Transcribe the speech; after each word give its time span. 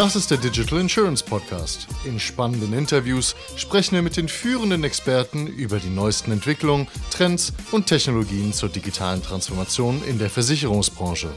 Das 0.00 0.16
ist 0.16 0.30
der 0.30 0.38
Digital 0.38 0.80
Insurance 0.80 1.22
Podcast. 1.22 1.86
In 2.06 2.18
spannenden 2.18 2.72
Interviews 2.72 3.36
sprechen 3.56 3.96
wir 3.96 4.00
mit 4.00 4.16
den 4.16 4.28
führenden 4.28 4.82
Experten 4.82 5.46
über 5.46 5.78
die 5.78 5.90
neuesten 5.90 6.32
Entwicklungen, 6.32 6.88
Trends 7.10 7.52
und 7.70 7.86
Technologien 7.86 8.54
zur 8.54 8.70
digitalen 8.70 9.22
Transformation 9.22 10.02
in 10.04 10.18
der 10.18 10.30
Versicherungsbranche. 10.30 11.28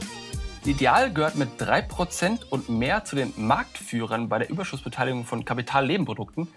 Ideal 0.64 1.12
gehört 1.12 1.36
mit 1.36 1.60
3% 1.60 2.46
und 2.48 2.70
mehr 2.70 3.04
zu 3.04 3.16
den 3.16 3.34
Marktführern 3.36 4.30
bei 4.30 4.38
der 4.38 4.48
Überschussbeteiligung 4.48 5.26
von 5.26 5.44
Kapitallebenprodukten. 5.44 6.48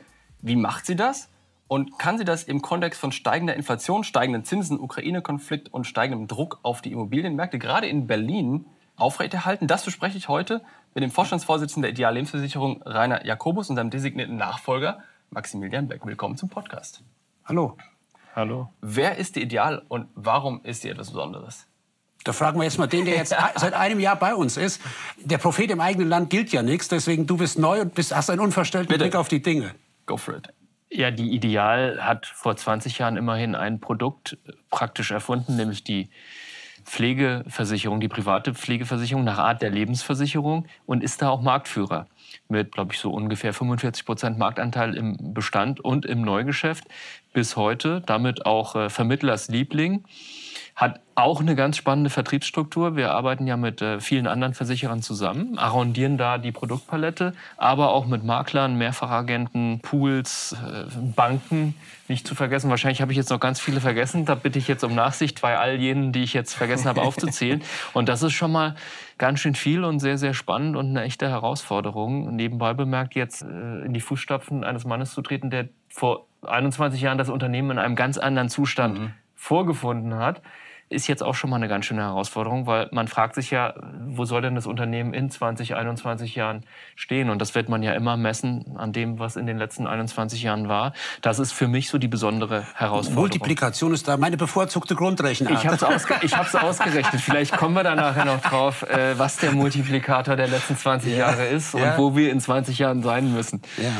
Wie 0.42 0.56
macht 0.56 0.86
sie 0.86 0.96
das? 0.96 1.28
Und 1.68 2.00
kann 2.00 2.18
sie 2.18 2.24
das 2.24 2.44
im 2.44 2.62
Kontext 2.62 3.02
von 3.02 3.12
steigender 3.12 3.54
Inflation, 3.54 4.06
steigenden 4.06 4.46
Zinsen, 4.46 4.80
Ukraine-Konflikt 4.80 5.74
und 5.74 5.84
steigendem 5.84 6.30
Druck 6.30 6.60
auf 6.64 6.82
die 6.82 6.94
Immobilienmärkte, 6.94 7.60
gerade 7.60 7.88
in 7.88 8.08
Berlin, 8.08 8.66
aufrechterhalten? 8.96 9.68
Das 9.68 9.84
bespreche 9.84 10.18
ich 10.18 10.30
heute 10.30 10.62
mit 10.98 11.04
dem 11.04 11.12
Vorstandsvorsitzenden 11.12 11.84
der 11.84 11.92
Ideal 11.92 12.16
Lebensversicherung 12.16 12.82
Rainer 12.82 13.24
Jakobus 13.24 13.70
und 13.70 13.76
seinem 13.76 13.92
designierten 13.92 14.36
Nachfolger 14.36 14.98
Maximilian 15.30 15.88
Beck. 15.88 16.04
Willkommen 16.04 16.38
zum 16.38 16.50
Podcast. 16.50 17.04
Hallo. 17.46 17.78
Hallo. 18.36 18.74
Wer 18.82 19.18
ist 19.18 19.36
die 19.36 19.44
Ideal 19.44 19.84
und 19.90 20.08
warum 20.16 20.60
ist 20.64 20.82
sie 20.82 20.90
etwas 20.90 21.12
Besonderes? 21.12 21.68
Da 22.24 22.34
fragen 22.34 22.60
wir 22.60 22.64
jetzt 22.64 22.80
mal 22.80 22.88
den, 22.88 23.06
der 23.06 23.16
jetzt 23.16 23.30
seit 23.58 23.76
einem 23.76 24.00
Jahr 24.00 24.16
bei 24.16 24.34
uns 24.34 24.58
ist. 24.58 24.82
Der 25.18 25.38
Prophet 25.38 25.70
im 25.70 25.82
eigenen 25.82 26.10
Land 26.10 26.32
gilt 26.32 26.52
ja 26.52 26.64
nichts, 26.64 26.88
deswegen 26.88 27.28
du 27.28 27.38
bist 27.38 27.60
neu 27.60 27.82
und 27.82 27.94
bist, 27.94 28.16
hast 28.16 28.32
einen 28.32 28.40
unverstellten 28.40 28.88
Bitte. 28.88 29.04
Blick 29.04 29.16
auf 29.16 29.28
die 29.28 29.44
Dinge. 29.44 29.76
Go 30.08 30.18
for 30.18 30.36
it. 30.36 30.52
Ja, 30.90 31.12
die 31.12 31.32
Ideal 31.32 32.04
hat 32.04 32.26
vor 32.26 32.58
20 32.58 32.98
Jahren 32.98 33.18
immerhin 33.18 33.54
ein 33.54 33.80
Produkt 33.80 34.40
praktisch 34.72 35.12
erfunden, 35.12 35.58
nämlich 35.58 35.84
die 35.84 36.10
Pflegeversicherung, 36.86 38.00
die 38.00 38.08
private 38.08 38.54
Pflegeversicherung 38.54 39.24
nach 39.24 39.38
Art 39.38 39.62
der 39.62 39.70
Lebensversicherung 39.70 40.66
und 40.86 41.04
ist 41.04 41.22
da 41.22 41.30
auch 41.30 41.42
Marktführer 41.42 42.08
mit, 42.50 42.72
glaube 42.72 42.94
ich, 42.94 43.00
so 43.00 43.12
ungefähr 43.12 43.54
45 43.54 44.06
Prozent 44.06 44.38
Marktanteil 44.38 44.96
im 44.96 45.34
Bestand 45.34 45.80
und 45.80 46.06
im 46.06 46.22
Neugeschäft 46.22 46.86
bis 47.34 47.56
heute, 47.56 48.02
damit 48.06 48.46
auch 48.46 48.76
äh, 48.76 48.90
Vermittlersliebling. 48.90 50.04
Hat 50.78 51.00
auch 51.16 51.42
eine 51.42 51.56
ganz 51.56 51.76
spannende 51.76 52.12
Vertriebsstruktur. 52.12 52.96
Wir 52.96 53.12
arbeiten 53.12 53.48
ja 53.48 53.58
mit 53.58 53.82
äh, 53.82 54.00
vielen 54.00 54.28
anderen 54.28 54.54
Versicherern 54.54 55.02
zusammen, 55.02 55.58
arrondieren 55.58 56.20
da 56.20 56.38
die 56.38 56.52
Produktpalette, 56.52 57.34
aber 57.58 57.90
auch 57.90 58.06
mit 58.06 58.24
Maklern, 58.24 58.78
Mehrfachagenten, 58.78 59.80
Pools, 59.80 60.56
äh, 60.64 60.84
Banken. 61.16 61.74
Nicht 62.08 62.28
zu 62.28 62.36
vergessen, 62.36 62.70
wahrscheinlich 62.70 63.02
habe 63.02 63.12
ich 63.12 63.18
jetzt 63.18 63.32
noch 63.32 63.40
ganz 63.40 63.60
viele 63.60 63.82
vergessen. 63.82 64.26
Da 64.26 64.36
bitte 64.36 64.60
ich 64.60 64.68
jetzt 64.68 64.84
um 64.84 64.94
Nachsicht 64.94 65.42
bei 65.42 65.58
all 65.58 65.78
jenen, 65.78 66.12
die 66.12 66.22
ich 66.22 66.34
jetzt 66.34 66.54
vergessen 66.54 66.88
habe 66.88 67.02
aufzuzählen. 67.02 67.64
Und 67.94 68.08
das 68.08 68.22
ist 68.22 68.34
schon 68.34 68.52
mal 68.52 68.76
ganz 69.18 69.40
schön 69.40 69.56
viel 69.56 69.84
und 69.84 70.00
sehr, 70.00 70.20
sehr 70.20 70.36
spannend 70.36 70.76
und 70.76 70.90
eine 70.90 71.02
echte 71.02 71.28
Herausforderung. 71.28 72.36
Nebenbei 72.36 72.76
bemerkt, 72.76 73.16
jetzt 73.16 73.42
äh, 73.42 73.46
in 73.84 73.94
die 73.96 74.00
Fußstapfen 74.00 74.64
eines 74.64 74.86
Mannes 74.86 75.12
zu 75.12 75.24
treten, 75.24 75.50
der 75.50 75.70
vor 75.90 76.28
21 76.44 77.02
Jahren 77.02 77.18
das 77.18 77.30
Unternehmen 77.30 77.72
in 77.72 77.80
einem 77.80 77.96
ganz 77.96 78.20
anderen 78.20 78.50
Zustand 78.50 79.00
mhm. 79.00 79.14
vorgefunden 79.34 80.14
hat 80.18 80.44
ist 80.90 81.08
jetzt 81.08 81.22
auch 81.22 81.36
schon 81.36 81.50
mal 81.50 81.58
eine 81.58 81.68
ganz 81.68 81.86
schöne 81.86 82.02
Herausforderung, 82.02 82.66
weil 82.66 82.88
man 82.92 83.08
fragt 83.08 83.36
sich 83.36 83.52
ja, 83.52 83.74
wo 84.06 84.24
soll 84.26 84.42
denn 84.42 84.56
das 84.56 84.66
Unternehmen 84.66 85.14
in 85.14 85.30
20, 85.30 85.76
21 85.76 86.36
Jahren 86.36 86.64
stehen? 86.96 87.30
Und 87.30 87.40
das 87.40 87.56
wird 87.56 87.68
man 87.68 87.84
ja 87.84 87.94
immer 87.94 88.16
messen 88.16 88.78
an 88.78 88.94
dem, 88.94 89.20
was 89.20 89.36
in 89.36 89.46
den 89.46 89.58
letzten 89.58 89.86
21 89.86 90.44
Jahren 90.44 90.70
war. 90.70 90.94
Das 91.22 91.40
ist 91.40 91.52
für 91.52 91.68
mich 91.68 91.90
so 91.90 91.98
die 91.98 92.08
besondere 92.08 92.66
Herausforderung. 92.76 93.24
Multiplikation 93.24 93.94
ist 93.94 94.08
da 94.08 94.16
meine 94.16 94.38
bevorzugte 94.38 94.96
Grundrechenart. 94.96 95.60
Ich 95.60 95.66
habe 95.66 95.76
es 95.76 95.84
ausge 95.84 96.16
ausgerechnet. 96.62 97.22
Vielleicht 97.22 97.58
kommen 97.58 97.76
wir 97.76 97.84
da 97.84 97.96
nachher 97.96 98.26
noch 98.26 98.42
drauf, 98.42 98.84
äh, 98.84 99.18
was 99.20 99.38
der 99.38 99.52
Multiplikator 99.52 100.36
der 100.36 100.48
letzten 100.48 100.78
20 100.78 101.12
ja. 101.12 101.18
Jahre 101.18 101.46
ist 101.48 101.74
und 101.74 101.82
ja. 101.82 101.98
wo 101.98 102.16
wir 102.16 102.32
in 102.32 102.40
20 102.40 102.80
Jahren 102.80 103.04
sein 103.04 103.34
müssen. 103.34 103.62
Ja. 103.78 103.92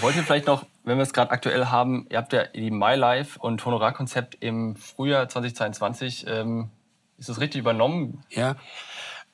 Wollt 0.00 0.16
ihr 0.16 0.22
vielleicht 0.22 0.46
noch 0.46 0.66
wenn 0.88 0.98
wir 0.98 1.02
es 1.02 1.12
gerade 1.12 1.30
aktuell 1.30 1.66
haben, 1.66 2.06
ihr 2.10 2.18
habt 2.18 2.32
ja 2.32 2.44
die 2.44 2.70
MyLife 2.70 3.38
und 3.38 3.64
Honorarkonzept 3.64 4.38
im 4.40 4.76
Frühjahr 4.76 5.28
2022. 5.28 6.26
Ähm, 6.26 6.70
ist 7.18 7.28
das 7.28 7.40
richtig 7.40 7.60
übernommen? 7.60 8.24
Ja. 8.30 8.56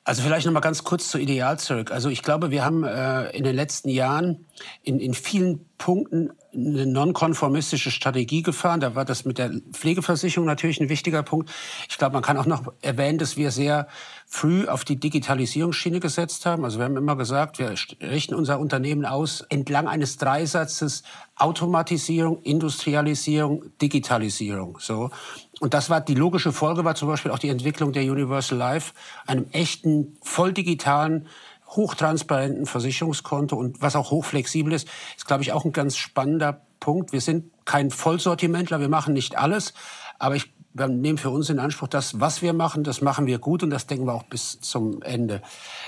Also 0.03 0.21
vielleicht 0.21 0.45
noch 0.45 0.53
mal 0.53 0.59
ganz 0.59 0.83
kurz 0.83 1.09
zu 1.09 1.17
Ideal 1.17 1.57
zurück. 1.57 1.91
Also 1.91 2.09
ich 2.09 2.21
glaube, 2.21 2.51
wir 2.51 2.63
haben 2.63 2.83
äh, 2.83 3.29
in 3.31 3.43
den 3.43 3.55
letzten 3.55 3.89
Jahren 3.89 4.45
in, 4.83 4.99
in 4.99 5.15
vielen 5.15 5.65
Punkten 5.79 6.31
eine 6.55 6.85
nonkonformistische 6.85 7.91
Strategie 7.91 8.41
gefahren. 8.41 8.79
Da 8.79 8.95
war 8.95 9.05
das 9.05 9.25
mit 9.25 9.37
der 9.37 9.51
Pflegeversicherung 9.71 10.47
natürlich 10.47 10.79
ein 10.79 10.89
wichtiger 10.89 11.23
Punkt. 11.23 11.51
Ich 11.89 11.97
glaube, 11.97 12.13
man 12.13 12.23
kann 12.23 12.37
auch 12.37 12.45
noch 12.45 12.73
erwähnen, 12.81 13.17
dass 13.17 13.37
wir 13.37 13.51
sehr 13.51 13.87
früh 14.25 14.67
auf 14.67 14.83
die 14.83 14.95
Digitalisierungsschiene 14.95 15.99
gesetzt 15.99 16.45
haben. 16.45 16.63
Also 16.65 16.79
wir 16.79 16.85
haben 16.85 16.97
immer 16.97 17.15
gesagt, 17.15 17.59
wir 17.59 17.73
richten 18.01 18.33
unser 18.33 18.59
Unternehmen 18.59 19.05
aus 19.05 19.41
entlang 19.49 19.87
eines 19.87 20.17
Dreisatzes 20.17 21.03
Automatisierung, 21.37 22.41
Industrialisierung, 22.43 23.65
Digitalisierung. 23.81 24.77
So. 24.79 25.11
Und 25.59 25.73
das 25.73 25.89
war 25.89 26.01
die 26.01 26.15
logische 26.15 26.53
Folge, 26.53 26.85
war 26.85 26.95
zum 26.95 27.07
Beispiel 27.07 27.31
auch 27.31 27.39
die 27.39 27.49
Entwicklung 27.49 27.91
der 27.91 28.03
Universal 28.03 28.57
Life, 28.57 28.93
einem 29.27 29.45
echten, 29.51 30.17
voll 30.21 30.53
digitalen 30.53 31.27
hochtransparenten 31.67 32.65
Versicherungskonto 32.65 33.55
und 33.55 33.81
was 33.81 33.95
auch 33.95 34.11
hochflexibel 34.11 34.73
ist, 34.73 34.87
ist, 35.17 35.25
glaube 35.25 35.43
ich, 35.43 35.51
auch 35.51 35.65
ein 35.65 35.71
ganz 35.71 35.97
spannender 35.97 36.61
Punkt. 36.79 37.11
Wir 37.11 37.21
sind 37.21 37.51
kein 37.65 37.91
Vollsortimentler, 37.91 38.79
wir 38.79 38.89
machen 38.89 39.13
nicht 39.13 39.37
alles, 39.37 39.73
aber 40.19 40.35
ich 40.35 40.53
wir 40.77 40.89
nehmen 40.89 41.17
für 41.17 41.29
uns 41.29 41.49
in 41.49 41.57
Anspruch, 41.57 41.87
das, 41.87 42.19
was 42.19 42.41
wir 42.41 42.51
machen, 42.51 42.83
das 42.83 43.01
machen 43.01 43.27
wir 43.27 43.39
gut 43.39 43.63
und 43.63 43.69
das 43.69 43.87
denken 43.87 44.07
wir 44.07 44.13
auch 44.13 44.23
bis 44.23 44.59
zum 44.59 45.01
Ende. 45.01 45.41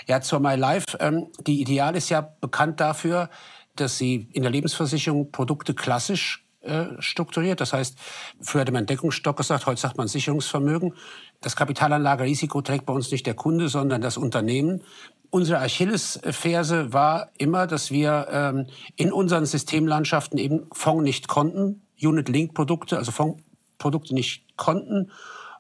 Ja, 0.08 0.22
zur 0.22 0.40
My 0.40 0.56
Life. 0.56 0.86
Ähm, 1.02 1.28
die 1.46 1.60
Ideal 1.60 1.96
ist 1.98 2.08
ja 2.08 2.22
bekannt 2.22 2.80
dafür, 2.80 3.30
dass 3.76 3.98
sie 3.98 4.30
in 4.32 4.44
der 4.44 4.52
Lebensversicherung 4.52 5.32
Produkte 5.32 5.74
klassisch 5.74 6.47
äh, 6.68 7.02
strukturiert. 7.02 7.62
Das 7.62 7.74
heißt, 7.74 7.98
früher 8.42 8.62
hatte 8.62 8.72
man 8.72 8.86
Deckungsstock 8.86 9.38
gesagt, 9.38 9.66
heute 9.66 9.80
sagt 9.80 9.98
man 9.98 10.08
Sicherungsvermögen. 10.08 10.94
Das 11.42 11.56
Kapitalanlagerisiko 11.56 12.62
trägt 12.62 12.86
bei 12.86 12.94
uns 12.94 13.12
nicht 13.12 13.26
der 13.26 13.34
Kunde, 13.34 13.70
sondern 13.70 14.02
das 14.02 14.18
Unternehmen. 14.18 14.84
Unsere 15.30 15.60
Achillesferse 15.60 16.94
war 16.94 17.32
immer, 17.38 17.68
dass 17.68 17.92
wir 17.92 18.28
ähm, 18.32 18.68
in 18.96 19.12
unseren 19.12 19.46
Systemlandschaften 19.46 20.38
eben 20.40 20.68
Fonds 20.72 21.04
nicht 21.04 21.28
konnten, 21.28 21.82
Unit-Link-Produkte, 22.02 22.98
also 22.98 23.12
Fondsprodukte 23.12 24.14
nicht 24.14 24.46
konnten. 24.56 25.12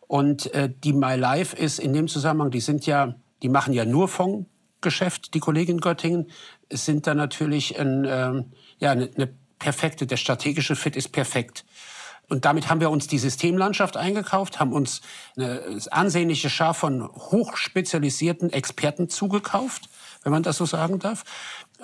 Und 0.07 0.53
äh, 0.53 0.71
die 0.83 0.93
My 0.93 1.15
Life 1.15 1.55
ist 1.55 1.79
in 1.79 1.93
dem 1.93 2.07
Zusammenhang, 2.07 2.51
die 2.51 2.61
sind 2.61 2.85
ja, 2.85 3.15
die 3.41 3.49
machen 3.49 3.73
ja 3.73 3.83
nur 3.83 4.07
Fondsgeschäft, 4.07 5.33
die 5.33 5.39
Kollegen 5.39 5.73
in 5.73 5.81
Göttingen. 5.81 6.31
Sind 6.71 7.07
da 7.07 7.13
natürlich 7.13 7.77
ein, 7.79 8.05
ähm, 8.09 8.45
ja, 8.79 8.91
eine, 8.91 9.09
eine 9.15 9.33
perfekte, 9.59 10.07
der 10.07 10.17
strategische 10.17 10.75
Fit 10.75 10.95
ist 10.95 11.09
perfekt. 11.09 11.65
Und 12.29 12.43
damit 12.43 12.69
haben 12.69 12.81
wir 12.81 12.89
uns 12.89 13.07
die 13.07 13.19
Systemlandschaft 13.19 13.95
eingekauft, 13.95 14.59
haben 14.59 14.73
uns 14.73 15.01
eine 15.37 15.79
ansehnliche 15.91 16.49
Schar 16.49 16.73
von 16.73 17.07
hochspezialisierten 17.07 18.51
Experten 18.51 19.07
zugekauft, 19.07 19.89
wenn 20.23 20.33
man 20.33 20.43
das 20.43 20.57
so 20.57 20.65
sagen 20.65 20.99
darf 20.99 21.23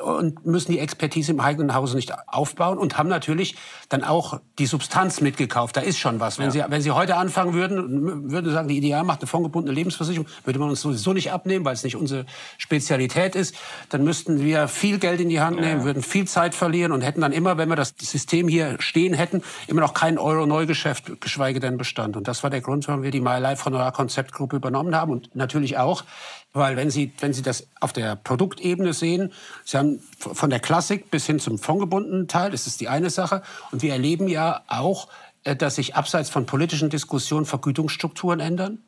und 0.02 0.46
müssen 0.46 0.72
die 0.72 0.80
Expertise 0.80 1.31
im 1.31 1.40
eigenen 1.40 1.74
Hause 1.74 1.96
nicht 1.96 2.14
aufbauen 2.28 2.78
und 2.78 2.98
haben 2.98 3.09
natürlich 3.09 3.56
dann 3.90 4.04
auch 4.04 4.40
die 4.58 4.66
Substanz 4.66 5.22
mitgekauft. 5.22 5.78
Da 5.78 5.81
ist 5.81 6.00
schon 6.00 6.20
was. 6.20 6.40
Wenn, 6.40 6.46
ja. 6.46 6.52
Sie, 6.52 6.64
wenn 6.68 6.81
Sie 6.81 6.92
heute 6.92 7.16
anfangen 7.16 7.54
würden, 7.54 8.31
würden 8.31 8.52
sagen, 8.52 8.68
die 8.68 8.78
Ideal 8.78 9.04
macht 9.04 9.22
eine 9.22 9.28
fondgebundene 9.28 9.74
Lebensversicherung, 9.76 10.28
würde 10.46 10.59
man 10.59 10.70
uns 10.70 10.81
sowieso 10.81 11.14
nicht 11.14 11.31
abnehmen, 11.31 11.64
weil 11.64 11.74
es 11.74 11.84
nicht 11.84 11.96
unsere 11.96 12.26
Spezialität 12.58 13.36
ist. 13.36 13.56
Dann 13.90 14.04
müssten 14.04 14.44
wir 14.44 14.68
viel 14.68 14.98
Geld 14.98 15.22
in 15.22 15.30
die 15.30 15.42
Hand 15.42 15.59
nehmen, 15.59 15.81
ja. 15.81 15.86
würden 15.86 16.02
viel 16.02 16.25
Zeit 16.28 16.56
verlieren 16.56 16.92
und 16.92 17.02
hätten 17.02 17.22
dann 17.22 17.31
immer, 17.31 17.58
wenn 17.58 17.70
wir 17.70 17.75
das 17.75 17.94
System 18.02 18.48
hier 18.48 18.78
stehen 18.80 19.14
hätten, 19.14 19.44
immer 19.68 19.81
noch 19.81 19.94
kein 19.94 20.18
Euro 20.18 20.46
Neugeschäft, 20.48 21.22
geschweige 21.22 21.60
denn 21.60 21.78
Bestand. 21.78 22.18
Und 22.18 22.28
das 22.28 22.42
war 22.42 22.50
der 22.50 22.62
Grund, 22.62 22.88
warum 22.88 23.04
wir 23.04 23.12
die 23.12 23.22
My 23.22 23.38
Life 23.38 23.66
Honorar 23.66 23.92
Konzeptgruppe 23.92 24.56
übernommen 24.56 24.96
haben 24.96 25.12
und 25.12 25.36
natürlich 25.36 25.78
auch, 25.78 26.04
weil 26.53 26.77
wenn 26.77 26.91
Sie, 26.91 27.11
wenn 27.19 27.33
Sie 27.33 27.41
das 27.41 27.67
auf 27.79 27.94
der 27.94 28.15
Produktebene 28.15 28.94
sehen, 28.94 29.33
Sie 29.65 29.77
haben 29.77 30.00
von 30.17 30.50
der 30.50 30.59
Klassik 30.59 31.09
bis 31.09 31.25
hin 31.25 31.39
zum 31.39 31.57
fondgebundenen 31.57 32.27
Teil, 32.27 32.51
das 32.51 32.67
ist 32.67 32.79
die 32.79 32.88
eine 32.88 33.09
Sache. 33.09 33.41
Und 33.71 33.81
wir 33.81 33.91
erleben 33.91 34.27
ja 34.27 34.61
auch, 34.67 35.09
äh, 35.44 35.55
dass 35.55 35.75
sich 35.75 35.95
abseits 35.95 36.29
von 36.29 36.45
politischen 36.45 36.89
Diskussionen 36.89 37.45
Vergütungsstrukturen 37.45 38.39
ändern. 38.39 38.79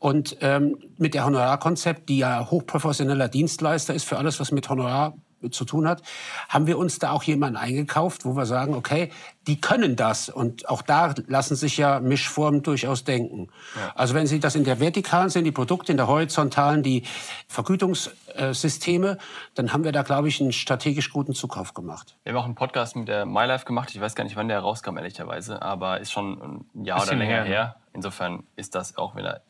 Und 0.00 0.36
ähm, 0.40 0.78
mit 0.96 1.14
der 1.14 1.24
Honorarkonzept, 1.24 2.08
die 2.08 2.18
ja 2.18 2.50
hochprofessioneller 2.50 3.28
Dienstleister 3.28 3.94
ist 3.94 4.04
für 4.04 4.18
alles, 4.18 4.38
was 4.38 4.52
mit 4.52 4.68
Honorar 4.68 5.14
zu 5.50 5.64
tun 5.64 5.88
hat, 5.88 6.02
haben 6.48 6.66
wir 6.66 6.78
uns 6.78 6.98
da 6.98 7.10
auch 7.10 7.22
jemanden 7.22 7.56
eingekauft, 7.56 8.24
wo 8.24 8.34
wir 8.34 8.46
sagen, 8.46 8.74
okay, 8.74 9.10
die 9.46 9.60
können 9.60 9.96
das. 9.96 10.28
Und 10.28 10.68
auch 10.68 10.82
da 10.82 11.14
lassen 11.26 11.56
sich 11.56 11.76
ja 11.76 12.00
Mischformen 12.00 12.62
durchaus 12.62 13.04
denken. 13.04 13.48
Ja. 13.76 13.92
Also 13.94 14.14
wenn 14.14 14.26
Sie 14.26 14.40
das 14.40 14.54
in 14.54 14.64
der 14.64 14.80
vertikalen 14.80 15.30
sehen, 15.30 15.44
die 15.44 15.52
Produkte, 15.52 15.92
in 15.92 15.96
der 15.96 16.06
horizontalen, 16.06 16.82
die 16.82 17.04
Vergütungssysteme, 17.48 19.18
dann 19.54 19.72
haben 19.72 19.84
wir 19.84 19.92
da, 19.92 20.02
glaube 20.02 20.28
ich, 20.28 20.40
einen 20.40 20.52
strategisch 20.52 21.10
guten 21.10 21.34
Zukauf 21.34 21.74
gemacht. 21.74 22.16
Wir 22.24 22.32
haben 22.32 22.40
auch 22.40 22.44
einen 22.44 22.54
Podcast 22.54 22.96
mit 22.96 23.08
der 23.08 23.24
MyLife 23.24 23.64
gemacht. 23.64 23.90
Ich 23.94 24.00
weiß 24.00 24.14
gar 24.14 24.24
nicht, 24.24 24.36
wann 24.36 24.48
der 24.48 24.60
rauskam, 24.60 24.96
ehrlicherweise, 24.96 25.62
aber 25.62 26.00
ist 26.00 26.12
schon 26.12 26.66
ein 26.74 26.84
Jahr 26.84 27.02
oder 27.02 27.14
länger 27.14 27.36
her. 27.36 27.44
her. 27.44 27.76
Insofern 27.94 28.44
ist 28.56 28.74
das 28.74 28.96
auch 28.96 29.16
wieder 29.16 29.42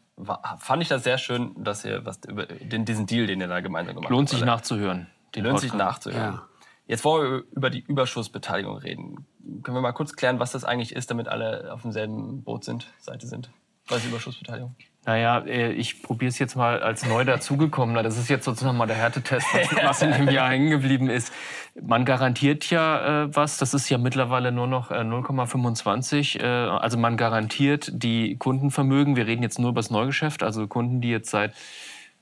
fand 0.58 0.82
ich 0.82 0.88
das 0.88 1.05
sehr 1.05 1.19
schön, 1.19 1.52
dass 1.56 1.84
ihr 1.84 2.05
was 2.05 2.19
über 2.26 2.46
den, 2.46 2.84
diesen 2.84 3.06
Deal, 3.06 3.26
den 3.26 3.41
ihr 3.41 3.49
da 3.49 3.61
gemeinsam 3.61 3.94
gemacht 3.94 4.06
habt. 4.06 4.17
Lohnt 4.17 4.29
sich 4.29 4.44
nachzuhören. 4.44 5.06
Die 5.34 5.40
lohnt 5.40 5.60
sich 5.60 5.75
nachzuhören. 5.75 6.34
Ja. 6.34 6.48
Jetzt 6.86 7.04
wollen 7.04 7.30
wir 7.30 7.44
über 7.52 7.70
die 7.70 7.80
Überschussbeteiligung 7.80 8.78
reden. 8.78 9.26
Können 9.62 9.76
wir 9.76 9.82
mal 9.82 9.92
kurz 9.92 10.14
klären, 10.14 10.38
was 10.38 10.52
das 10.52 10.64
eigentlich 10.64 10.96
ist, 10.96 11.10
damit 11.10 11.28
alle 11.28 11.72
auf 11.72 11.82
demselben 11.82 12.42
Boot 12.42 12.64
sind, 12.64 12.90
Seite 12.98 13.26
sind? 13.26 13.50
Was 13.88 13.98
ist 13.98 14.08
Überschussbeteiligung? 14.08 14.75
Naja, 15.04 15.38
äh, 15.40 15.72
ich 15.72 16.02
probiere 16.02 16.28
es 16.28 16.38
jetzt 16.38 16.54
mal 16.54 16.82
als 16.82 17.06
neu 17.06 17.25
dazugekommener. 17.25 18.02
Das 18.02 18.19
ist 18.19 18.28
jetzt 18.28 18.44
sozusagen 18.44 18.76
mal 18.76 18.86
der 18.86 18.96
Härtetest, 18.96 19.46
was, 19.54 19.76
was 19.84 20.02
in 20.02 20.12
dem 20.12 20.28
Jahr 20.28 20.50
hängen 20.50 20.70
geblieben 20.70 21.08
ist. 21.08 21.32
Man 21.81 22.04
garantiert 22.04 22.69
ja 22.69 23.24
äh, 23.24 23.34
was. 23.34 23.56
Das 23.56 23.72
ist 23.72 23.88
ja 23.88 23.96
mittlerweile 23.96 24.52
nur 24.52 24.66
noch 24.66 24.90
äh, 24.90 24.96
0,25. 24.96 26.40
Äh, 26.40 26.44
also 26.44 26.98
man 26.98 27.16
garantiert 27.16 27.90
die 27.92 28.36
Kundenvermögen. 28.36 29.16
Wir 29.16 29.26
reden 29.26 29.42
jetzt 29.42 29.58
nur 29.58 29.70
über 29.70 29.81
das 29.81 29.90
Neugeschäft. 29.90 30.42
Also 30.42 30.66
Kunden, 30.66 31.00
die 31.00 31.08
jetzt 31.08 31.31
seit 31.31 31.54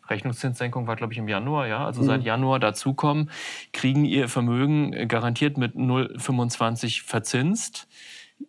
Rechnungszinssenkung 0.08 0.86
war, 0.86 0.96
glaube 0.96 1.12
ich, 1.12 1.18
im 1.18 1.28
Januar, 1.28 1.66
ja, 1.66 1.84
also 1.84 2.02
seit 2.02 2.22
Januar 2.24 2.58
dazukommen, 2.60 3.30
kriegen 3.72 4.04
ihr 4.04 4.28
Vermögen 4.28 4.92
äh, 4.92 5.06
garantiert 5.06 5.58
mit 5.58 5.74
0,25 5.74 7.04
verzinst. 7.04 7.88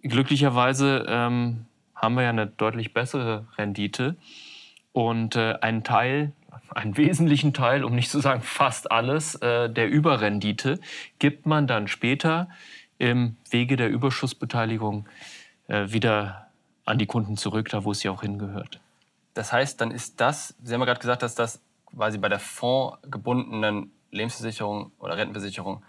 Glücklicherweise 0.03 1.05
ähm, 1.07 1.65
haben 1.95 2.15
wir 2.15 2.23
ja 2.23 2.29
eine 2.29 2.47
deutlich 2.47 2.93
bessere 2.93 3.47
Rendite. 3.57 4.15
Und 4.93 5.35
äh, 5.35 5.55
einen 5.61 5.83
Teil, 5.83 6.33
einen 6.69 6.97
wesentlichen 6.97 7.53
Teil, 7.53 7.83
um 7.83 7.93
nicht 7.93 8.09
zu 8.09 8.19
sagen 8.19 8.41
fast 8.41 8.91
alles, 8.91 9.35
äh, 9.35 9.69
der 9.69 9.89
Überrendite 9.89 10.79
gibt 11.19 11.45
man 11.45 11.67
dann 11.67 11.87
später 11.87 12.49
im 12.97 13.35
Wege 13.49 13.75
der 13.75 13.89
Überschussbeteiligung 13.89 15.07
äh, 15.67 15.91
wieder 15.91 16.47
an 16.85 16.97
die 16.97 17.05
Kunden 17.05 17.37
zurück, 17.37 17.69
da 17.69 17.83
wo 17.83 17.91
es 17.91 18.01
ja 18.01 18.11
auch 18.11 18.21
hingehört. 18.21 18.79
Das 19.37 19.53
heißt, 19.53 19.79
dann 19.79 19.91
ist 19.91 20.19
das, 20.19 20.55
Sie 20.63 20.73
haben 20.73 20.81
ja 20.81 20.85
gerade 20.85 20.99
gesagt, 20.99 21.21
dass 21.21 21.35
das 21.35 21.61
quasi 21.85 22.17
bei 22.17 22.27
der 22.27 22.39
fondgebundenen 22.39 23.91
Lebensversicherung 24.09 24.91
oder 24.97 25.15
Rentenversicherung 25.15 25.83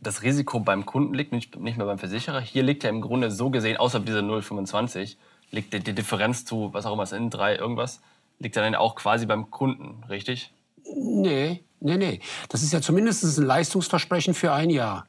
das 0.00 0.22
Risiko 0.22 0.60
beim 0.60 0.86
Kunden 0.86 1.12
liegt, 1.12 1.32
nicht, 1.32 1.58
nicht 1.58 1.76
mehr 1.76 1.86
beim 1.86 1.98
Versicherer. 1.98 2.40
Hier 2.40 2.62
liegt 2.62 2.84
ja 2.84 2.90
im 2.90 3.00
Grunde 3.00 3.32
so 3.32 3.50
gesehen, 3.50 3.76
außer 3.76 3.98
dieser 3.98 4.20
0,25, 4.20 5.16
liegt 5.50 5.72
die, 5.72 5.80
die 5.80 5.94
Differenz 5.94 6.44
zu, 6.44 6.72
was 6.72 6.86
auch 6.86 6.92
immer 6.92 7.02
es 7.02 7.12
in 7.12 7.28
drei 7.28 7.56
irgendwas, 7.56 8.00
liegt 8.38 8.54
ja 8.54 8.62
dann 8.62 8.74
auch 8.76 8.94
quasi 8.94 9.26
beim 9.26 9.50
Kunden, 9.50 10.04
richtig? 10.04 10.52
Nee, 10.84 11.64
nee, 11.80 11.96
nee. 11.96 12.20
Das 12.48 12.62
ist 12.62 12.72
ja 12.72 12.80
zumindest 12.80 13.24
ein 13.24 13.44
Leistungsversprechen 13.44 14.34
für 14.34 14.52
ein 14.52 14.70
Jahr. 14.70 15.06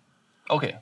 Okay. 0.49 0.77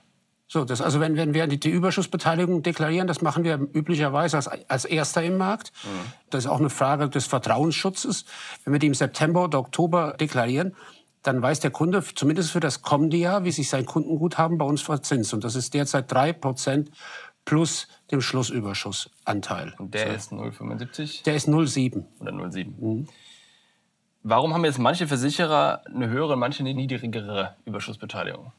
So, 0.54 0.66
das, 0.66 0.82
also 0.82 1.00
wenn, 1.00 1.16
wenn 1.16 1.34
wir 1.34 1.48
die, 1.48 1.62
die 1.62 1.70
Überschussbeteiligung 1.70 2.62
deklarieren, 2.62 3.08
das 3.08 3.22
machen 3.22 3.46
wir 3.46 3.54
üblicherweise 3.54 4.36
als, 4.36 4.50
als 4.50 4.84
Erster 4.84 5.24
im 5.24 5.38
Markt. 5.38 5.72
Das 6.30 6.44
ist 6.44 6.52
auch 6.52 6.60
eine 6.60 6.70
Frage 6.70 7.08
des 7.08 7.26
Vertrauensschutzes. 7.26 8.26
Wenn 8.66 8.74
wir 8.74 8.80
die 8.80 8.88
im 8.88 8.94
September 8.94 9.46
oder 9.46 9.60
Oktober 9.60 10.14
deklarieren, 10.20 10.76
dann 11.24 11.42
weiß 11.42 11.62
der 11.62 11.72
Kunde 11.72 12.04
zumindest 12.04 12.52
für 12.52 12.60
das 12.60 12.82
kommende 12.82 13.16
Jahr, 13.16 13.46
wie 13.46 13.52
sich 13.54 13.70
sein 13.70 13.86
Kundenguthaben 13.86 14.58
bei 14.58 14.66
uns 14.66 14.82
verzinst. 14.82 15.34
Und 15.34 15.46
das 15.46 15.56
ist 15.56 15.74
derzeit 15.74 16.12
drei 16.12 16.34
Prozent 16.34 16.92
plus 17.46 17.88
dem 18.12 18.20
Schlussüberschussanteil. 18.20 19.74
Und 19.78 19.94
der 19.94 20.08
so. 20.08 20.14
ist 20.16 20.34
0,75 20.34 21.24
Der 21.24 21.36
ist 21.36 21.48
0,7. 21.48 22.04
oder 22.20 22.34
0,7. 22.34 23.08
Warum 24.24 24.54
haben 24.54 24.66
jetzt 24.66 24.80
manche 24.80 25.08
Versicherer 25.08 25.82
eine 25.86 26.10
höhere 26.10 26.34
und 26.34 26.40
manche 26.40 26.60
eine 26.60 26.74
niedrigere 26.74 27.56
Überschussbeteiligung? 27.64 28.52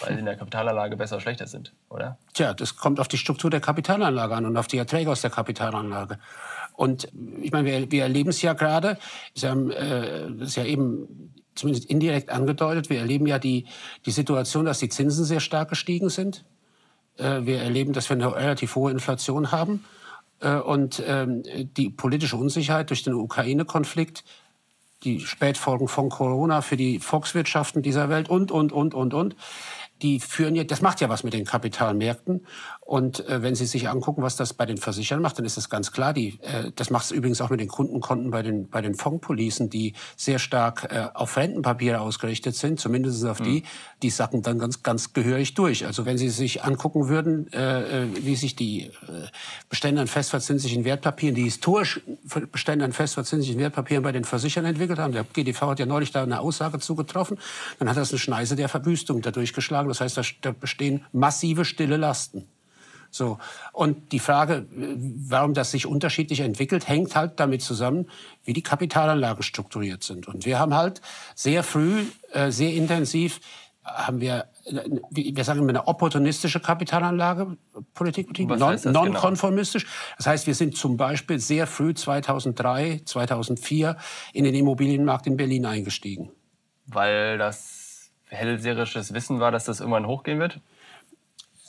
Weil 0.00 0.14
sie 0.14 0.20
in 0.20 0.24
der 0.24 0.36
Kapitalanlage 0.36 0.96
besser 0.96 1.16
oder 1.16 1.22
schlechter 1.22 1.46
sind, 1.46 1.74
oder? 1.90 2.18
Tja, 2.32 2.54
das 2.54 2.76
kommt 2.76 2.98
auf 2.98 3.08
die 3.08 3.18
Struktur 3.18 3.50
der 3.50 3.60
Kapitalanlage 3.60 4.34
an 4.34 4.46
und 4.46 4.56
auf 4.56 4.66
die 4.66 4.78
Erträge 4.78 5.10
aus 5.10 5.20
der 5.20 5.30
Kapitalanlage. 5.30 6.18
Und 6.74 7.08
ich 7.42 7.52
meine, 7.52 7.66
wir, 7.66 7.90
wir 7.90 8.02
erleben 8.04 8.30
es 8.30 8.40
ja 8.40 8.54
gerade, 8.54 8.98
Sie 9.34 9.46
haben 9.46 9.70
äh, 9.70 10.30
das 10.32 10.56
ja 10.56 10.64
eben 10.64 11.32
zumindest 11.54 11.90
indirekt 11.90 12.30
angedeutet, 12.30 12.88
wir 12.88 12.98
erleben 12.98 13.26
ja 13.26 13.38
die, 13.38 13.66
die 14.06 14.10
Situation, 14.10 14.64
dass 14.64 14.78
die 14.78 14.88
Zinsen 14.88 15.24
sehr 15.24 15.40
stark 15.40 15.68
gestiegen 15.68 16.08
sind. 16.08 16.44
Äh, 17.18 17.42
wir 17.42 17.60
erleben, 17.60 17.92
dass 17.92 18.08
wir 18.08 18.16
eine 18.16 18.34
relativ 18.34 18.74
hohe 18.74 18.90
Inflation 18.90 19.52
haben. 19.52 19.84
Äh, 20.40 20.56
und 20.56 21.02
ähm, 21.06 21.42
die 21.76 21.90
politische 21.90 22.36
Unsicherheit 22.36 22.90
durch 22.90 23.02
den 23.02 23.14
Ukraine-Konflikt, 23.14 24.24
die 25.04 25.20
Spätfolgen 25.20 25.88
von 25.88 26.08
Corona 26.08 26.60
für 26.62 26.76
die 26.76 27.00
Volkswirtschaften 27.00 27.82
dieser 27.82 28.08
Welt 28.08 28.28
und, 28.28 28.50
und, 28.50 28.72
und, 28.72 28.94
und, 28.94 29.14
und, 29.14 29.36
die 30.02 30.20
führen 30.20 30.54
ja, 30.54 30.64
das 30.64 30.82
macht 30.82 31.00
ja 31.00 31.08
was 31.08 31.24
mit 31.24 31.32
den 31.32 31.44
Kapitalmärkten. 31.44 32.46
Und 32.84 33.26
äh, 33.28 33.42
wenn 33.42 33.54
Sie 33.54 33.64
sich 33.64 33.88
angucken, 33.88 34.22
was 34.22 34.34
das 34.34 34.54
bei 34.54 34.66
den 34.66 34.76
Versichern 34.76 35.22
macht, 35.22 35.38
dann 35.38 35.46
ist 35.46 35.56
das 35.56 35.70
ganz 35.70 35.92
klar. 35.92 36.12
Die, 36.12 36.40
äh, 36.42 36.72
das 36.74 36.90
macht 36.90 37.04
es 37.04 37.10
übrigens 37.12 37.40
auch 37.40 37.48
mit 37.48 37.60
den 37.60 37.68
Kundenkonten 37.68 38.32
bei 38.32 38.42
den, 38.42 38.68
bei 38.68 38.82
den 38.82 38.96
Fondspolicen, 38.96 39.70
die 39.70 39.94
sehr 40.16 40.40
stark 40.40 40.88
äh, 40.90 41.08
auf 41.14 41.36
Rentenpapiere 41.36 42.00
ausgerichtet 42.00 42.56
sind, 42.56 42.80
zumindest 42.80 43.24
auf 43.24 43.40
die, 43.40 43.62
die 44.02 44.10
sacken 44.10 44.42
dann 44.42 44.58
ganz, 44.58 44.82
ganz 44.82 45.12
gehörig 45.12 45.54
durch. 45.54 45.86
Also 45.86 46.06
wenn 46.06 46.18
Sie 46.18 46.28
sich 46.28 46.64
angucken 46.64 47.08
würden, 47.08 47.50
äh, 47.52 48.02
äh, 48.02 48.08
wie 48.26 48.34
sich 48.34 48.56
die 48.56 48.82
äh, 48.82 48.90
Bestände 49.70 50.00
an 50.00 50.08
festverzinslichen 50.08 50.84
Wertpapieren, 50.84 51.36
die 51.36 51.44
historisch 51.44 52.00
Bestände 52.50 52.84
an 52.84 52.92
festverzinslichen 52.92 53.60
Wertpapieren 53.60 54.02
bei 54.02 54.12
den 54.12 54.24
Versichern 54.24 54.64
entwickelt 54.64 54.98
haben, 54.98 55.12
der 55.12 55.24
GDV 55.24 55.62
hat 55.62 55.78
ja 55.78 55.86
neulich 55.86 56.10
da 56.10 56.24
eine 56.24 56.40
Aussage 56.40 56.80
zugetroffen, 56.80 57.38
dann 57.78 57.88
hat 57.88 57.96
das 57.96 58.10
eine 58.10 58.18
Schneise 58.18 58.56
der 58.56 58.68
Verwüstung 58.68 59.22
dadurch 59.22 59.52
geschlagen. 59.52 59.88
Das 59.88 60.00
heißt, 60.00 60.20
da 60.40 60.50
bestehen 60.50 61.04
massive 61.12 61.64
stille 61.64 61.96
Lasten. 61.96 62.48
So. 63.12 63.38
Und 63.72 64.10
die 64.12 64.18
Frage, 64.18 64.66
äh, 64.76 64.96
warum 65.28 65.52
das 65.54 65.70
sich 65.70 65.86
unterschiedlich 65.86 66.40
entwickelt, 66.40 66.88
hängt 66.88 67.14
halt 67.14 67.38
damit 67.38 67.62
zusammen, 67.62 68.08
wie 68.42 68.54
die 68.54 68.62
Kapitalanlagen 68.62 69.42
strukturiert 69.42 70.02
sind. 70.02 70.26
Und 70.26 70.46
wir 70.46 70.58
haben 70.58 70.74
halt 70.74 71.02
sehr 71.34 71.62
früh, 71.62 72.06
äh, 72.32 72.50
sehr 72.50 72.72
intensiv, 72.72 73.40
haben 73.84 74.20
wir, 74.20 74.46
äh, 74.64 74.80
wir 75.10 75.44
sagen 75.44 75.60
immer 75.60 75.68
eine 75.68 75.86
opportunistische 75.88 76.58
Kapitalanlagepolitik 76.58 78.28
betrieben, 78.28 78.50
Was 78.50 78.60
non- 78.60 78.76
genau? 78.80 79.04
nonkonformistisch. 79.04 79.86
Das 80.16 80.26
heißt, 80.26 80.46
wir 80.46 80.54
sind 80.54 80.76
zum 80.76 80.96
Beispiel 80.96 81.38
sehr 81.38 81.66
früh 81.66 81.92
2003, 81.92 83.02
2004 83.04 83.96
in 84.32 84.44
den 84.44 84.54
Immobilienmarkt 84.54 85.26
in 85.26 85.36
Berlin 85.36 85.66
eingestiegen. 85.66 86.30
Weil 86.86 87.36
das 87.36 88.10
hellseherisches 88.28 89.12
Wissen 89.12 89.38
war, 89.38 89.50
dass 89.52 89.64
das 89.64 89.80
irgendwann 89.80 90.06
hochgehen 90.06 90.38
wird? 90.38 90.60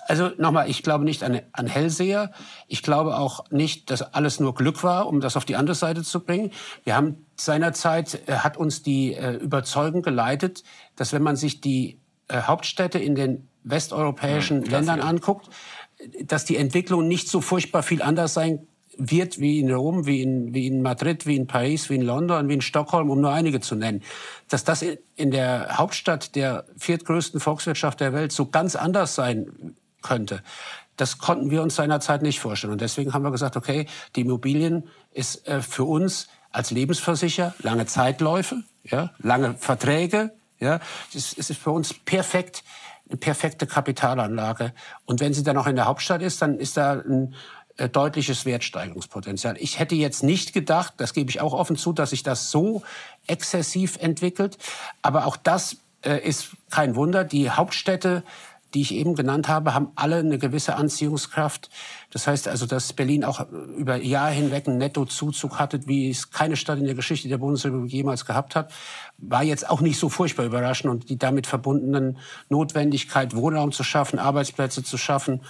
Also 0.07 0.31
nochmal, 0.37 0.69
ich 0.69 0.83
glaube 0.83 1.03
nicht 1.03 1.23
an, 1.23 1.41
an 1.51 1.67
Hellseher. 1.67 2.31
Ich 2.67 2.83
glaube 2.83 3.17
auch 3.17 3.49
nicht, 3.51 3.89
dass 3.89 4.01
alles 4.01 4.39
nur 4.39 4.53
Glück 4.53 4.83
war, 4.83 5.07
um 5.07 5.21
das 5.21 5.37
auf 5.37 5.45
die 5.45 5.55
andere 5.55 5.75
Seite 5.75 6.03
zu 6.03 6.19
bringen. 6.19 6.51
Wir 6.83 6.95
haben 6.95 7.25
seinerzeit, 7.35 8.27
äh, 8.27 8.37
hat 8.37 8.57
uns 8.57 8.83
die 8.83 9.13
äh, 9.13 9.33
Überzeugung 9.35 10.01
geleitet, 10.01 10.63
dass 10.95 11.13
wenn 11.13 11.23
man 11.23 11.35
sich 11.35 11.61
die 11.61 11.99
äh, 12.27 12.41
Hauptstädte 12.41 12.99
in 12.99 13.15
den 13.15 13.47
westeuropäischen 13.63 14.63
Ländern 14.63 14.99
anguckt, 14.99 15.49
dass 16.25 16.43
die 16.43 16.57
Entwicklung 16.57 17.07
nicht 17.07 17.29
so 17.29 17.39
furchtbar 17.39 17.81
viel 17.81 18.01
anders 18.01 18.33
sein 18.33 18.67
wird 18.97 19.39
wie 19.39 19.59
in 19.59 19.71
Rom, 19.71 20.05
wie 20.05 20.21
in, 20.21 20.53
wie 20.53 20.67
in 20.67 20.81
Madrid, 20.81 21.25
wie 21.25 21.35
in 21.35 21.47
Paris, 21.47 21.89
wie 21.89 21.95
in 21.95 22.01
London, 22.01 22.49
wie 22.49 22.53
in 22.53 22.61
Stockholm, 22.61 23.09
um 23.09 23.21
nur 23.21 23.31
einige 23.31 23.59
zu 23.59 23.75
nennen. 23.75 24.03
Dass 24.49 24.63
das 24.63 24.85
in 25.15 25.31
der 25.31 25.77
Hauptstadt 25.77 26.35
der 26.35 26.65
viertgrößten 26.77 27.39
Volkswirtschaft 27.39 28.01
der 28.01 28.13
Welt 28.13 28.31
so 28.31 28.47
ganz 28.47 28.75
anders 28.75 29.15
sein 29.15 29.75
könnte, 30.03 30.43
das 30.97 31.17
konnten 31.17 31.49
wir 31.49 31.61
uns 31.63 31.75
seinerzeit 31.75 32.21
nicht 32.21 32.39
vorstellen. 32.39 32.73
Und 32.73 32.81
deswegen 32.81 33.13
haben 33.13 33.23
wir 33.23 33.31
gesagt, 33.31 33.57
okay, 33.57 33.87
die 34.15 34.21
Immobilien 34.21 34.89
ist 35.11 35.47
äh, 35.47 35.61
für 35.61 35.85
uns 35.85 36.27
als 36.51 36.69
Lebensversicher 36.69 37.55
lange 37.59 37.87
Zeitläufe, 37.87 38.63
ja, 38.83 39.11
lange 39.17 39.55
Verträge, 39.55 40.31
ja, 40.59 40.79
es 41.13 41.33
ist 41.33 41.53
für 41.57 41.71
uns 41.71 41.93
perfekt, 41.93 42.63
eine 43.09 43.17
perfekte 43.17 43.67
Kapitalanlage. 43.67 44.73
Und 45.05 45.19
wenn 45.19 45.33
sie 45.33 45.43
dann 45.43 45.57
auch 45.57 45.67
in 45.67 45.75
der 45.75 45.85
Hauptstadt 45.85 46.21
ist, 46.21 46.41
dann 46.41 46.59
ist 46.59 46.77
da 46.77 46.93
ein 46.93 47.35
äh, 47.77 47.89
deutliches 47.89 48.45
Wertsteigerungspotenzial. 48.45 49.57
Ich 49.59 49.79
hätte 49.79 49.95
jetzt 49.95 50.23
nicht 50.23 50.53
gedacht, 50.53 50.93
das 50.97 51.13
gebe 51.13 51.29
ich 51.31 51.41
auch 51.41 51.53
offen 51.53 51.75
zu, 51.75 51.91
dass 51.91 52.11
sich 52.11 52.23
das 52.23 52.51
so 52.51 52.83
exzessiv 53.25 53.97
entwickelt. 53.97 54.57
Aber 55.01 55.25
auch 55.25 55.37
das 55.37 55.77
äh, 56.03 56.19
ist 56.19 56.51
kein 56.69 56.95
Wunder. 56.95 57.23
Die 57.23 57.49
Hauptstädte, 57.49 58.23
die 58.73 58.81
ich 58.81 58.93
eben 58.93 59.15
genannt 59.15 59.47
habe, 59.47 59.73
haben 59.73 59.91
alle 59.95 60.17
eine 60.17 60.37
gewisse 60.37 60.75
Anziehungskraft. 60.75 61.69
Das 62.11 62.27
heißt 62.27 62.47
also, 62.47 62.65
dass 62.65 62.93
Berlin 62.93 63.23
auch 63.23 63.47
über 63.77 63.97
Jahre 63.97 64.31
hinweg 64.31 64.67
einen 64.67 64.77
Nettozuzug 64.77 65.59
hatte, 65.59 65.87
wie 65.87 66.09
es 66.09 66.31
keine 66.31 66.55
Stadt 66.55 66.79
in 66.79 66.85
der 66.85 66.95
Geschichte 66.95 67.27
der 67.27 67.37
Bundesrepublik 67.37 67.91
jemals 67.91 68.25
gehabt 68.25 68.55
hat, 68.55 68.71
war 69.17 69.43
jetzt 69.43 69.69
auch 69.69 69.81
nicht 69.81 69.99
so 69.99 70.09
furchtbar 70.09 70.45
überraschend. 70.45 70.91
Und 70.91 71.09
die 71.09 71.17
damit 71.17 71.47
verbundenen 71.47 72.17
Notwendigkeit, 72.49 73.35
Wohnraum 73.35 73.71
zu 73.71 73.83
schaffen, 73.83 74.19
Arbeitsplätze 74.19 74.83
zu 74.83 74.97
schaffen, 74.97 75.41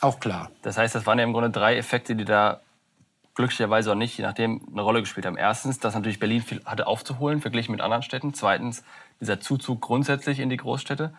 auch 0.00 0.20
klar. 0.20 0.50
Das 0.62 0.76
heißt, 0.76 0.94
das 0.94 1.06
waren 1.06 1.18
ja 1.18 1.24
im 1.24 1.32
Grunde 1.32 1.50
drei 1.50 1.76
Effekte, 1.76 2.16
die 2.16 2.24
da 2.24 2.60
glücklicherweise 3.34 3.92
auch 3.92 3.96
nicht, 3.96 4.18
je 4.18 4.24
nachdem, 4.24 4.62
eine 4.72 4.82
Rolle 4.82 5.00
gespielt 5.00 5.26
haben. 5.26 5.36
Erstens, 5.36 5.78
dass 5.78 5.94
natürlich 5.94 6.18
Berlin 6.18 6.42
viel 6.42 6.62
hatte 6.64 6.86
aufzuholen, 6.86 7.40
verglichen 7.40 7.72
mit 7.72 7.80
anderen 7.80 8.02
Städten. 8.02 8.34
Zweitens, 8.34 8.82
dieser 9.20 9.40
Zuzug 9.40 9.82
grundsätzlich 9.82 10.40
in 10.40 10.48
die 10.48 10.56
Großstädte. 10.56 11.12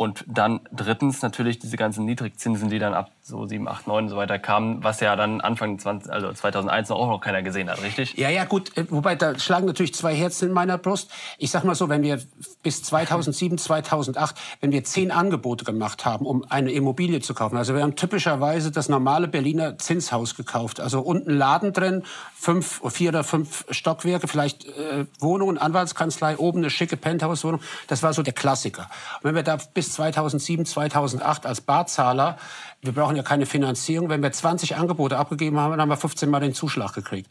Und 0.00 0.24
dann 0.26 0.60
drittens 0.72 1.20
natürlich 1.20 1.58
diese 1.58 1.76
ganzen 1.76 2.06
Niedrigzinsen, 2.06 2.70
die 2.70 2.78
dann 2.78 2.94
ab 2.94 3.10
so 3.20 3.44
7, 3.44 3.68
8, 3.68 3.86
9 3.86 4.04
und 4.04 4.08
so 4.08 4.16
weiter 4.16 4.38
kamen, 4.38 4.82
was 4.82 4.98
ja 5.00 5.14
dann 5.14 5.42
Anfang 5.42 5.78
20, 5.78 6.10
also 6.10 6.32
2001 6.32 6.90
auch 6.90 7.06
noch 7.06 7.20
keiner 7.20 7.42
gesehen 7.42 7.68
hat, 7.68 7.82
richtig? 7.82 8.16
Ja, 8.16 8.30
ja, 8.30 8.46
gut. 8.46 8.74
Äh, 8.78 8.86
wobei, 8.88 9.14
da 9.14 9.38
schlagen 9.38 9.66
natürlich 9.66 9.92
zwei 9.92 10.14
Herzen 10.14 10.48
in 10.48 10.54
meiner 10.54 10.78
Brust. 10.78 11.10
Ich 11.36 11.50
sag 11.50 11.64
mal 11.64 11.74
so, 11.74 11.90
wenn 11.90 12.02
wir 12.02 12.18
bis 12.62 12.82
2007, 12.82 13.58
2008, 13.58 14.36
wenn 14.62 14.72
wir 14.72 14.84
zehn 14.84 15.10
Angebote 15.10 15.66
gemacht 15.66 16.06
haben, 16.06 16.24
um 16.24 16.46
eine 16.48 16.72
Immobilie 16.72 17.20
zu 17.20 17.34
kaufen. 17.34 17.58
Also 17.58 17.74
wir 17.74 17.82
haben 17.82 17.94
typischerweise 17.94 18.70
das 18.70 18.88
normale 18.88 19.28
Berliner 19.28 19.76
Zinshaus 19.76 20.34
gekauft. 20.34 20.80
Also 20.80 21.00
unten 21.02 21.30
Laden 21.30 21.74
drin, 21.74 22.04
fünf, 22.34 22.80
vier 22.90 23.10
oder 23.10 23.22
fünf 23.22 23.66
Stockwerke, 23.70 24.28
vielleicht 24.28 24.64
äh, 24.64 25.04
Wohnungen, 25.18 25.58
Anwaltskanzlei, 25.58 26.38
oben 26.38 26.60
eine 26.60 26.70
schicke 26.70 26.96
Penthouse-Wohnung. 26.96 27.60
Das 27.86 28.02
war 28.02 28.14
so 28.14 28.22
der 28.22 28.32
Klassiker. 28.32 28.88
Und 29.18 29.24
wenn 29.24 29.34
wir 29.34 29.42
da 29.42 29.58
bis 29.74 29.89
2007, 29.90 30.64
2008 30.64 31.46
als 31.46 31.60
Barzahler, 31.60 32.38
wir 32.80 32.92
brauchen 32.92 33.16
ja 33.16 33.22
keine 33.22 33.46
Finanzierung, 33.46 34.08
wenn 34.08 34.22
wir 34.22 34.32
20 34.32 34.76
Angebote 34.76 35.18
abgegeben 35.18 35.58
haben, 35.58 35.72
dann 35.72 35.82
haben 35.82 35.90
wir 35.90 35.96
15 35.96 36.30
Mal 36.30 36.40
den 36.40 36.54
Zuschlag 36.54 36.94
gekriegt. 36.94 37.30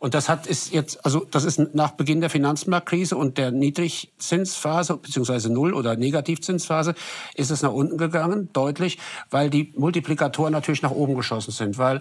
Und 0.00 0.14
das 0.14 0.30
hat 0.30 0.46
ist 0.46 0.72
jetzt, 0.72 1.04
also 1.04 1.26
das 1.30 1.44
ist 1.44 1.74
nach 1.74 1.90
Beginn 1.90 2.22
der 2.22 2.30
Finanzmarktkrise 2.30 3.18
und 3.18 3.36
der 3.36 3.50
Niedrigzinsphase 3.50 4.96
beziehungsweise 4.96 5.52
Null- 5.52 5.74
oder 5.74 5.94
Negativzinsphase 5.94 6.94
ist 7.34 7.50
es 7.50 7.60
nach 7.60 7.72
unten 7.72 7.98
gegangen, 7.98 8.48
deutlich, 8.54 8.98
weil 9.28 9.50
die 9.50 9.74
Multiplikatoren 9.76 10.52
natürlich 10.52 10.80
nach 10.80 10.90
oben 10.90 11.16
geschossen 11.16 11.50
sind, 11.50 11.76
weil 11.76 12.00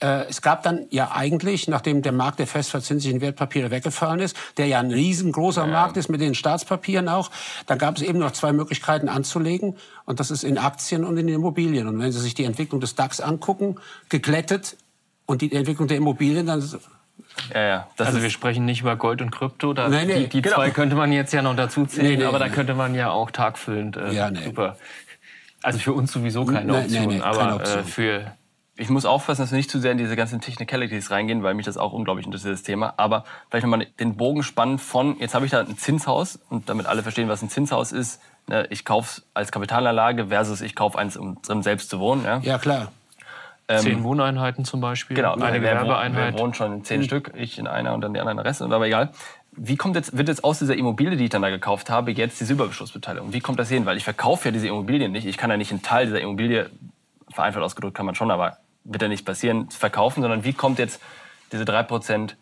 es 0.00 0.42
gab 0.42 0.62
dann 0.62 0.86
ja 0.90 1.10
eigentlich, 1.10 1.66
nachdem 1.66 2.02
der 2.02 2.12
Markt 2.12 2.38
der 2.38 2.46
festverzinslichen 2.46 3.20
Wertpapiere 3.20 3.70
weggefallen 3.70 4.20
ist, 4.20 4.36
der 4.56 4.66
ja 4.66 4.78
ein 4.78 4.92
riesengroßer 4.92 5.66
ja. 5.66 5.72
Markt 5.72 5.96
ist 5.96 6.08
mit 6.08 6.20
den 6.20 6.34
Staatspapieren 6.34 7.08
auch, 7.08 7.30
dann 7.66 7.78
gab 7.78 7.96
es 7.96 8.02
eben 8.02 8.18
noch 8.18 8.30
zwei 8.30 8.52
Möglichkeiten 8.52 9.08
anzulegen 9.08 9.76
und 10.04 10.20
das 10.20 10.30
ist 10.30 10.44
in 10.44 10.56
Aktien 10.56 11.04
und 11.04 11.18
in 11.18 11.26
Immobilien. 11.26 11.88
Und 11.88 12.00
wenn 12.00 12.12
Sie 12.12 12.20
sich 12.20 12.34
die 12.34 12.44
Entwicklung 12.44 12.80
des 12.80 12.94
DAX 12.94 13.20
angucken, 13.20 13.76
geglättet 14.08 14.76
und 15.26 15.42
die 15.42 15.52
Entwicklung 15.52 15.88
der 15.88 15.96
Immobilien, 15.96 16.46
dann 16.46 16.62
ja, 17.52 17.62
ja. 17.62 17.88
also 17.98 18.22
wir 18.22 18.30
sprechen 18.30 18.64
nicht 18.64 18.82
über 18.82 18.96
Gold 18.96 19.20
und 19.20 19.30
Krypto. 19.30 19.72
Da, 19.72 19.88
nee, 19.88 20.04
nee, 20.04 20.20
die, 20.20 20.28
die 20.28 20.42
genau. 20.42 20.56
zwei 20.56 20.70
könnte 20.70 20.94
man 20.94 21.12
jetzt 21.12 21.32
ja 21.32 21.42
noch 21.42 21.56
dazu 21.56 21.86
zählen, 21.86 22.18
nee, 22.18 22.24
aber 22.24 22.38
da 22.38 22.48
könnte 22.48 22.74
man 22.74 22.94
ja 22.94 23.10
auch 23.10 23.30
tagfüllend 23.30 23.96
äh, 23.96 24.12
ja, 24.12 24.30
super. 24.34 24.76
Also 25.62 25.80
für 25.80 25.92
uns 25.92 26.12
sowieso 26.12 26.44
keine 26.44 26.72
Option, 26.74 27.20
aber 27.20 27.56
Option. 27.56 27.80
Äh, 27.80 27.84
für 27.84 28.32
ich 28.78 28.88
muss 28.90 29.04
aufpassen, 29.04 29.42
dass 29.42 29.50
wir 29.50 29.56
nicht 29.56 29.70
zu 29.70 29.80
sehr 29.80 29.90
in 29.90 29.98
diese 29.98 30.14
ganzen 30.14 30.40
Technicalities 30.40 31.10
reingehen, 31.10 31.42
weil 31.42 31.54
mich 31.54 31.66
das 31.66 31.76
auch 31.76 31.92
unglaublich 31.92 32.26
interessiert, 32.26 32.54
das 32.54 32.62
Thema. 32.62 32.94
Aber 32.96 33.24
vielleicht 33.50 33.66
nochmal 33.66 33.86
den 33.98 34.16
Bogen 34.16 34.44
spannen 34.44 34.78
von, 34.78 35.18
jetzt 35.18 35.34
habe 35.34 35.44
ich 35.44 35.50
da 35.50 35.60
ein 35.60 35.76
Zinshaus 35.76 36.38
und 36.48 36.68
damit 36.68 36.86
alle 36.86 37.02
verstehen, 37.02 37.28
was 37.28 37.42
ein 37.42 37.50
Zinshaus 37.50 37.90
ist. 37.90 38.22
Ne, 38.46 38.66
ich 38.70 38.84
kaufe 38.84 39.20
es 39.20 39.26
als 39.34 39.50
Kapitalanlage 39.50 40.28
versus 40.28 40.60
ich 40.60 40.76
kaufe 40.76 40.96
eins, 40.96 41.16
um 41.16 41.42
drin 41.42 41.62
selbst 41.62 41.90
zu 41.90 41.98
wohnen. 41.98 42.24
Ja, 42.24 42.38
ja 42.38 42.58
klar. 42.58 42.92
Ähm, 43.66 43.80
zehn 43.80 44.04
Wohneinheiten 44.04 44.64
zum 44.64 44.80
Beispiel. 44.80 45.16
Genau, 45.16 45.34
eine 45.34 45.58
Gewerbeeinheit. 45.58 46.34
Wir 46.34 46.40
wohnen 46.40 46.54
schon 46.54 46.72
in 46.72 46.84
zehn 46.84 47.00
mhm. 47.00 47.04
Stück, 47.04 47.32
ich 47.34 47.58
in 47.58 47.66
einer 47.66 47.94
und 47.94 48.00
dann 48.00 48.14
die 48.14 48.20
anderen 48.20 48.38
in 48.38 48.42
den 48.42 48.46
Rest, 48.46 48.62
aber 48.62 48.86
egal. 48.86 49.10
Wie 49.60 49.76
kommt 49.76 49.96
jetzt, 49.96 50.16
wird 50.16 50.28
jetzt 50.28 50.44
aus 50.44 50.60
dieser 50.60 50.76
Immobilie, 50.76 51.16
die 51.16 51.24
ich 51.24 51.30
dann 51.30 51.42
da 51.42 51.50
gekauft 51.50 51.90
habe, 51.90 52.12
jetzt 52.12 52.40
diese 52.40 52.52
Überbeschussbeteiligung? 52.52 53.32
Wie 53.32 53.40
kommt 53.40 53.58
das 53.58 53.68
hin? 53.68 53.86
Weil 53.86 53.96
ich 53.96 54.04
verkaufe 54.04 54.48
ja 54.48 54.52
diese 54.52 54.68
Immobilien 54.68 55.10
nicht. 55.10 55.26
Ich 55.26 55.36
kann 55.36 55.50
ja 55.50 55.56
nicht 55.56 55.72
einen 55.72 55.82
Teil 55.82 56.06
dieser 56.06 56.20
Immobilie, 56.20 56.70
vereinfacht 57.28 57.64
ausgedrückt 57.64 57.96
kann 57.96 58.06
man 58.06 58.14
schon, 58.14 58.30
aber 58.30 58.58
wird 58.88 59.02
ja 59.02 59.08
nicht 59.08 59.24
passieren, 59.24 59.70
verkaufen, 59.70 60.22
sondern 60.22 60.44
wie 60.44 60.52
kommt 60.52 60.78
jetzt 60.78 61.00
diese 61.52 61.64
3% 61.64 62.32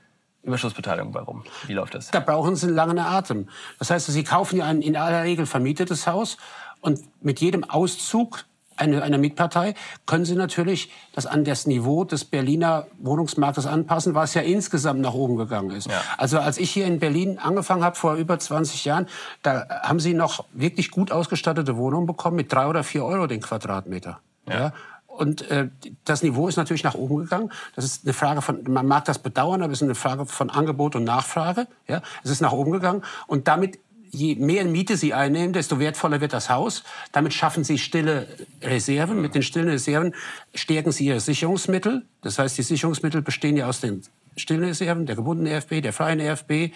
Überschussbeteiligung 0.42 1.12
bei 1.12 1.20
rum? 1.20 1.44
Wie 1.66 1.74
läuft 1.74 1.94
das? 1.94 2.10
Da 2.10 2.20
brauchen 2.20 2.56
Sie 2.56 2.66
einen 2.66 2.76
langen 2.76 2.98
Atem. 2.98 3.48
Das 3.78 3.90
heißt, 3.90 4.06
Sie 4.06 4.24
kaufen 4.24 4.58
ja 4.58 4.64
ein 4.66 4.80
in 4.80 4.96
aller 4.96 5.24
Regel 5.24 5.46
vermietetes 5.46 6.06
Haus 6.06 6.36
und 6.80 7.00
mit 7.22 7.40
jedem 7.40 7.64
Auszug 7.64 8.44
einer 8.76 9.02
eine 9.02 9.18
Mietpartei, 9.18 9.74
können 10.04 10.24
Sie 10.24 10.34
natürlich 10.34 10.92
das 11.14 11.26
an 11.26 11.44
das 11.44 11.66
Niveau 11.66 12.04
des 12.04 12.24
Berliner 12.24 12.86
Wohnungsmarktes 12.98 13.66
anpassen, 13.66 14.14
was 14.14 14.34
ja 14.34 14.42
insgesamt 14.42 15.00
nach 15.00 15.14
oben 15.14 15.36
gegangen 15.36 15.70
ist. 15.70 15.88
Ja. 15.90 16.02
Also 16.18 16.38
als 16.38 16.58
ich 16.58 16.70
hier 16.70 16.86
in 16.86 16.98
Berlin 16.98 17.38
angefangen 17.38 17.82
habe, 17.82 17.96
vor 17.96 18.14
über 18.14 18.38
20 18.38 18.84
Jahren, 18.84 19.06
da 19.42 19.66
haben 19.82 20.00
Sie 20.00 20.14
noch 20.14 20.44
wirklich 20.52 20.90
gut 20.90 21.10
ausgestattete 21.10 21.76
Wohnungen 21.76 22.06
bekommen 22.06 22.36
mit 22.36 22.52
drei 22.52 22.66
oder 22.66 22.84
vier 22.84 23.04
Euro 23.04 23.26
den 23.26 23.40
Quadratmeter. 23.40 24.20
Ja. 24.48 24.54
ja. 24.54 24.72
Und 25.16 25.50
äh, 25.50 25.68
das 26.04 26.22
Niveau 26.22 26.48
ist 26.48 26.56
natürlich 26.56 26.84
nach 26.84 26.94
oben 26.94 27.16
gegangen. 27.16 27.50
Das 27.74 27.84
ist 27.84 28.04
eine 28.04 28.12
Frage 28.12 28.42
von, 28.42 28.62
man 28.68 28.86
mag 28.86 29.04
das 29.06 29.18
bedauern, 29.18 29.62
aber 29.62 29.72
es 29.72 29.80
ist 29.80 29.84
eine 29.84 29.94
Frage 29.94 30.26
von 30.26 30.50
Angebot 30.50 30.94
und 30.96 31.04
Nachfrage. 31.04 31.66
Ja? 31.88 32.02
Es 32.22 32.30
ist 32.30 32.40
nach 32.40 32.52
oben 32.52 32.72
gegangen. 32.72 33.02
Und 33.26 33.48
damit, 33.48 33.78
je 34.10 34.36
mehr 34.36 34.64
Miete 34.64 34.96
Sie 34.96 35.14
einnehmen, 35.14 35.52
desto 35.52 35.78
wertvoller 35.78 36.20
wird 36.20 36.32
das 36.32 36.50
Haus. 36.50 36.84
Damit 37.12 37.32
schaffen 37.32 37.64
Sie 37.64 37.78
stille 37.78 38.28
Reserven. 38.62 39.20
Mit 39.20 39.34
den 39.34 39.42
stillen 39.42 39.68
Reserven 39.68 40.14
stärken 40.54 40.92
Sie 40.92 41.06
Ihre 41.06 41.20
Sicherungsmittel. 41.20 42.04
Das 42.22 42.38
heißt, 42.38 42.58
die 42.58 42.62
Sicherungsmittel 42.62 43.22
bestehen 43.22 43.56
ja 43.56 43.68
aus 43.68 43.80
den 43.80 44.02
stillen 44.36 44.64
Reserven, 44.64 45.06
der 45.06 45.16
gebundenen 45.16 45.52
EFB, 45.52 45.80
der 45.82 45.92
freien 45.92 46.20
EFB. 46.20 46.72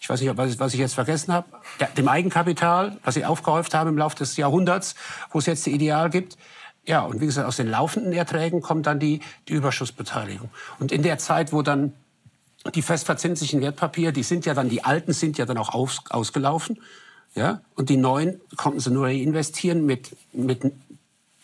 Ich 0.00 0.08
weiß 0.08 0.20
nicht, 0.20 0.36
was 0.36 0.74
ich 0.74 0.80
jetzt 0.80 0.94
vergessen 0.94 1.32
habe. 1.32 1.46
dem 1.96 2.08
Eigenkapital, 2.08 2.96
was 3.04 3.14
Sie 3.14 3.24
aufgehäuft 3.24 3.74
haben 3.74 3.90
im 3.90 3.98
Laufe 3.98 4.16
des 4.16 4.36
Jahrhunderts, 4.36 4.94
wo 5.30 5.38
es 5.38 5.46
jetzt 5.46 5.66
die 5.66 5.72
Ideal 5.72 6.10
gibt. 6.10 6.36
Ja, 6.84 7.02
und 7.02 7.20
wie 7.20 7.26
gesagt, 7.26 7.46
aus 7.46 7.56
den 7.56 7.68
laufenden 7.68 8.12
Erträgen 8.12 8.60
kommt 8.60 8.86
dann 8.86 8.98
die, 8.98 9.20
die 9.48 9.52
Überschussbeteiligung. 9.52 10.50
Und 10.80 10.90
in 10.90 11.02
der 11.02 11.18
Zeit, 11.18 11.52
wo 11.52 11.62
dann 11.62 11.92
die 12.74 12.82
festverzinslichen 12.82 13.60
Wertpapiere, 13.60 14.12
die 14.12 14.22
sind 14.22 14.46
ja 14.46 14.54
dann, 14.54 14.68
die 14.68 14.84
alten 14.84 15.12
sind 15.12 15.38
ja 15.38 15.46
dann 15.46 15.58
auch 15.58 15.74
aus, 15.74 16.00
ausgelaufen. 16.10 16.80
Ja, 17.34 17.62
und 17.76 17.88
die 17.88 17.96
neuen 17.96 18.40
konnten 18.56 18.80
sie 18.80 18.90
nur 18.90 19.06
reinvestieren 19.06 19.86
mit, 19.86 20.14
mit 20.32 20.60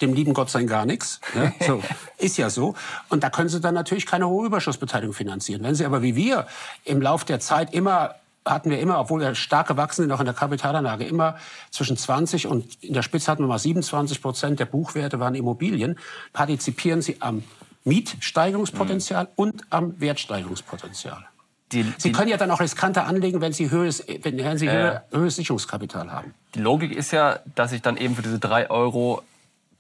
dem 0.03 0.13
lieben 0.13 0.35
Gott 0.35 0.51
sein 0.51 0.67
gar 0.67 0.85
nichts. 0.85 1.21
Ja, 1.35 1.53
so, 1.67 1.83
ist 2.19 2.37
ja 2.37 2.51
so. 2.51 2.75
Und 3.09 3.25
da 3.25 3.31
können 3.31 3.49
sie 3.49 3.61
dann 3.61 3.75
natürlich 3.75 4.07
keine 4.07 4.29
hohe 4.29 4.47
Überschussbeteiligung 4.47 5.15
finanzieren. 5.15 5.63
Wenn 5.63 5.75
sie 5.75 5.87
aber 5.87 6.03
wie 6.03 6.15
wir 6.15 6.47
im 6.85 7.01
Lauf 7.01 7.25
der 7.25 7.41
Zeit 7.41 7.73
immer 7.73 8.17
hatten 8.51 8.71
wir 8.71 8.81
immer, 8.81 8.99
obwohl 8.99 9.21
wir 9.21 9.35
stark 9.35 9.69
gewachsen 9.69 10.03
sind, 10.03 10.13
auch 10.13 10.21
in 10.21 10.27
der 10.27 10.35
Kapitalanlage, 10.35 11.05
immer 11.05 11.37
zwischen 11.71 11.97
20 11.97 12.47
und 12.47 12.83
in 12.83 12.95
der 12.95 13.03
Spitze 13.03 13.31
hatten 13.31 13.43
wir 13.43 13.49
mal 13.49 13.59
27 13.59 14.23
Prozent 14.23 14.61
der 14.61 14.67
Buchwerte 14.67 15.21
waren 15.21 15.35
Immobilien, 15.35 15.99
partizipieren 16.33 17.03
sie 17.03 17.21
am 17.21 17.43
Mietsteigerungspotenzial 17.85 19.25
mhm. 19.25 19.31
und 19.37 19.63
am 19.71 20.01
Wertsteigerungspotenzial. 20.01 21.25
Die, 21.73 21.83
die, 21.83 21.93
Sie 21.99 22.13
können 22.13 22.31
ja 22.31 22.39
dann 22.39 22.51
auch 22.51 22.61
riskanter 22.61 23.07
anlegen, 23.07 23.41
wenn 23.41 23.53
Sie 23.53 23.71
höheres, 23.71 24.05
wenn 24.23 24.57
Sie 24.57 24.67
äh, 24.67 25.01
höheres 25.11 25.37
Sicherungskapital 25.37 26.11
haben. 26.11 26.35
Die 26.55 26.61
Logik 26.61 26.93
ist 26.93 27.11
ja, 27.11 27.41
dass 27.55 27.73
ich 27.73 27.83
dann 27.83 27.99
eben 27.99 28.15
für 28.15 28.23
diese 28.23 28.39
drei 28.39 28.71
Euro 28.71 29.23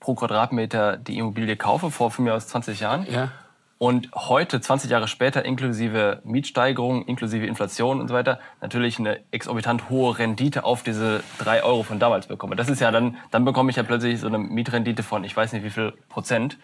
pro 0.00 0.14
Quadratmeter 0.14 0.96
die 0.96 1.18
Immobilie 1.18 1.56
kaufe, 1.56 1.90
vor 1.90 2.10
für 2.10 2.22
mir 2.22 2.34
aus 2.34 2.46
20 2.48 2.80
Jahren. 2.80 3.06
Ja. 3.10 3.32
Und 3.78 4.10
heute, 4.12 4.60
20 4.60 4.90
Jahre 4.90 5.06
später, 5.06 5.44
inklusive 5.44 6.20
Mietsteigerung, 6.24 7.06
inklusive 7.06 7.46
Inflation 7.46 8.00
und 8.00 8.08
so 8.08 8.14
weiter, 8.14 8.40
natürlich 8.60 8.98
eine 8.98 9.20
exorbitant 9.30 9.88
hohe 9.88 10.18
Rendite 10.18 10.64
auf 10.64 10.82
diese 10.82 11.22
drei 11.38 11.62
Euro 11.62 11.84
von 11.84 12.00
damals 12.00 12.26
bekomme. 12.26 12.56
Das 12.56 12.68
ist 12.68 12.80
ja 12.80 12.90
dann, 12.90 13.16
dann 13.30 13.44
bekomme 13.44 13.70
ich 13.70 13.76
ja 13.76 13.84
plötzlich 13.84 14.18
so 14.18 14.26
eine 14.26 14.38
Mietrendite 14.38 15.04
von, 15.04 15.22
ich 15.22 15.36
weiß 15.36 15.52
nicht 15.52 15.64
wie 15.64 15.70
viel 15.70 15.92
Prozent. 16.08 16.58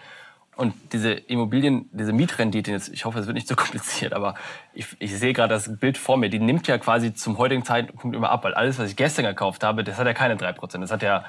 Und 0.56 0.74
diese 0.92 1.12
Immobilien, 1.12 1.88
diese 1.92 2.12
Mietrendite, 2.12 2.72
jetzt, 2.72 2.88
ich 2.92 3.04
hoffe, 3.04 3.20
es 3.20 3.26
wird 3.26 3.34
nicht 3.36 3.46
so 3.46 3.54
kompliziert, 3.56 4.12
aber 4.12 4.34
ich, 4.72 4.86
ich 4.98 5.16
sehe 5.16 5.32
gerade 5.32 5.54
das 5.54 5.78
Bild 5.78 5.96
vor 5.96 6.16
mir, 6.16 6.30
die 6.30 6.40
nimmt 6.40 6.66
ja 6.66 6.78
quasi 6.78 7.14
zum 7.14 7.38
heutigen 7.38 7.64
Zeitpunkt 7.64 8.16
immer 8.16 8.30
ab, 8.30 8.42
weil 8.42 8.54
alles, 8.54 8.80
was 8.80 8.90
ich 8.90 8.96
gestern 8.96 9.24
gekauft 9.24 9.62
habe, 9.62 9.84
das 9.84 9.98
hat 9.98 10.06
ja 10.06 10.14
keine 10.14 10.36
drei 10.36 10.52
Prozent. 10.52 10.82
Das 10.82 10.90
hat 10.90 11.02
ja, 11.02 11.24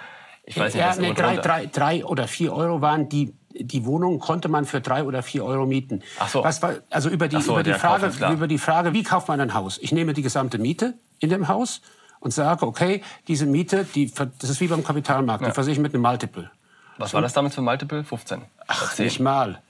ich 0.45 0.57
weiß 0.57 0.73
nicht, 0.73 0.83
ja, 0.83 0.95
nee, 0.95 1.13
drei, 1.13 1.37
drei, 1.37 1.67
drei 1.67 2.05
oder 2.05 2.27
vier 2.27 2.53
Euro 2.53 2.81
waren 2.81 3.07
die 3.07 3.35
die 3.59 3.85
Wohnung 3.85 4.19
konnte 4.19 4.49
man 4.49 4.65
für 4.65 4.81
drei 4.81 5.03
oder 5.03 5.23
vier 5.23 5.45
Euro 5.45 5.65
mieten. 5.65 6.01
Ach 6.19 6.27
so. 6.27 6.43
Was 6.43 6.61
war, 6.61 6.75
also 6.89 7.09
über 7.09 7.27
die, 7.27 7.41
so, 7.41 7.53
über, 7.53 7.63
die 7.63 7.73
Frage, 7.73 8.11
über 8.31 8.47
die 8.47 8.57
Frage, 8.57 8.93
wie 8.93 9.03
kauft 9.03 9.27
man 9.27 9.39
ein 9.39 9.53
Haus? 9.53 9.77
Ich 9.81 9.91
nehme 9.91 10.13
die 10.13 10.21
gesamte 10.21 10.57
Miete 10.57 10.95
in 11.19 11.29
dem 11.29 11.47
Haus 11.47 11.81
und 12.19 12.31
sage, 12.31 12.65
okay, 12.65 13.01
diese 13.27 13.45
Miete, 13.45 13.85
die, 13.85 14.11
das 14.13 14.49
ist 14.49 14.59
wie 14.61 14.67
beim 14.67 14.83
Kapitalmarkt, 14.83 15.41
ja. 15.41 15.49
die 15.49 15.53
versichere 15.53 15.73
ich 15.73 15.81
mit 15.81 15.93
einem 15.93 16.03
Multiple. 16.03 16.49
Was 16.97 17.13
war 17.13 17.21
das 17.21 17.33
damals 17.33 17.55
für 17.55 17.61
ein 17.61 17.65
Multiple? 17.65 18.03
15? 18.03 18.41
Ach, 18.67 18.97
nicht 18.97 19.19
mal. 19.19 19.61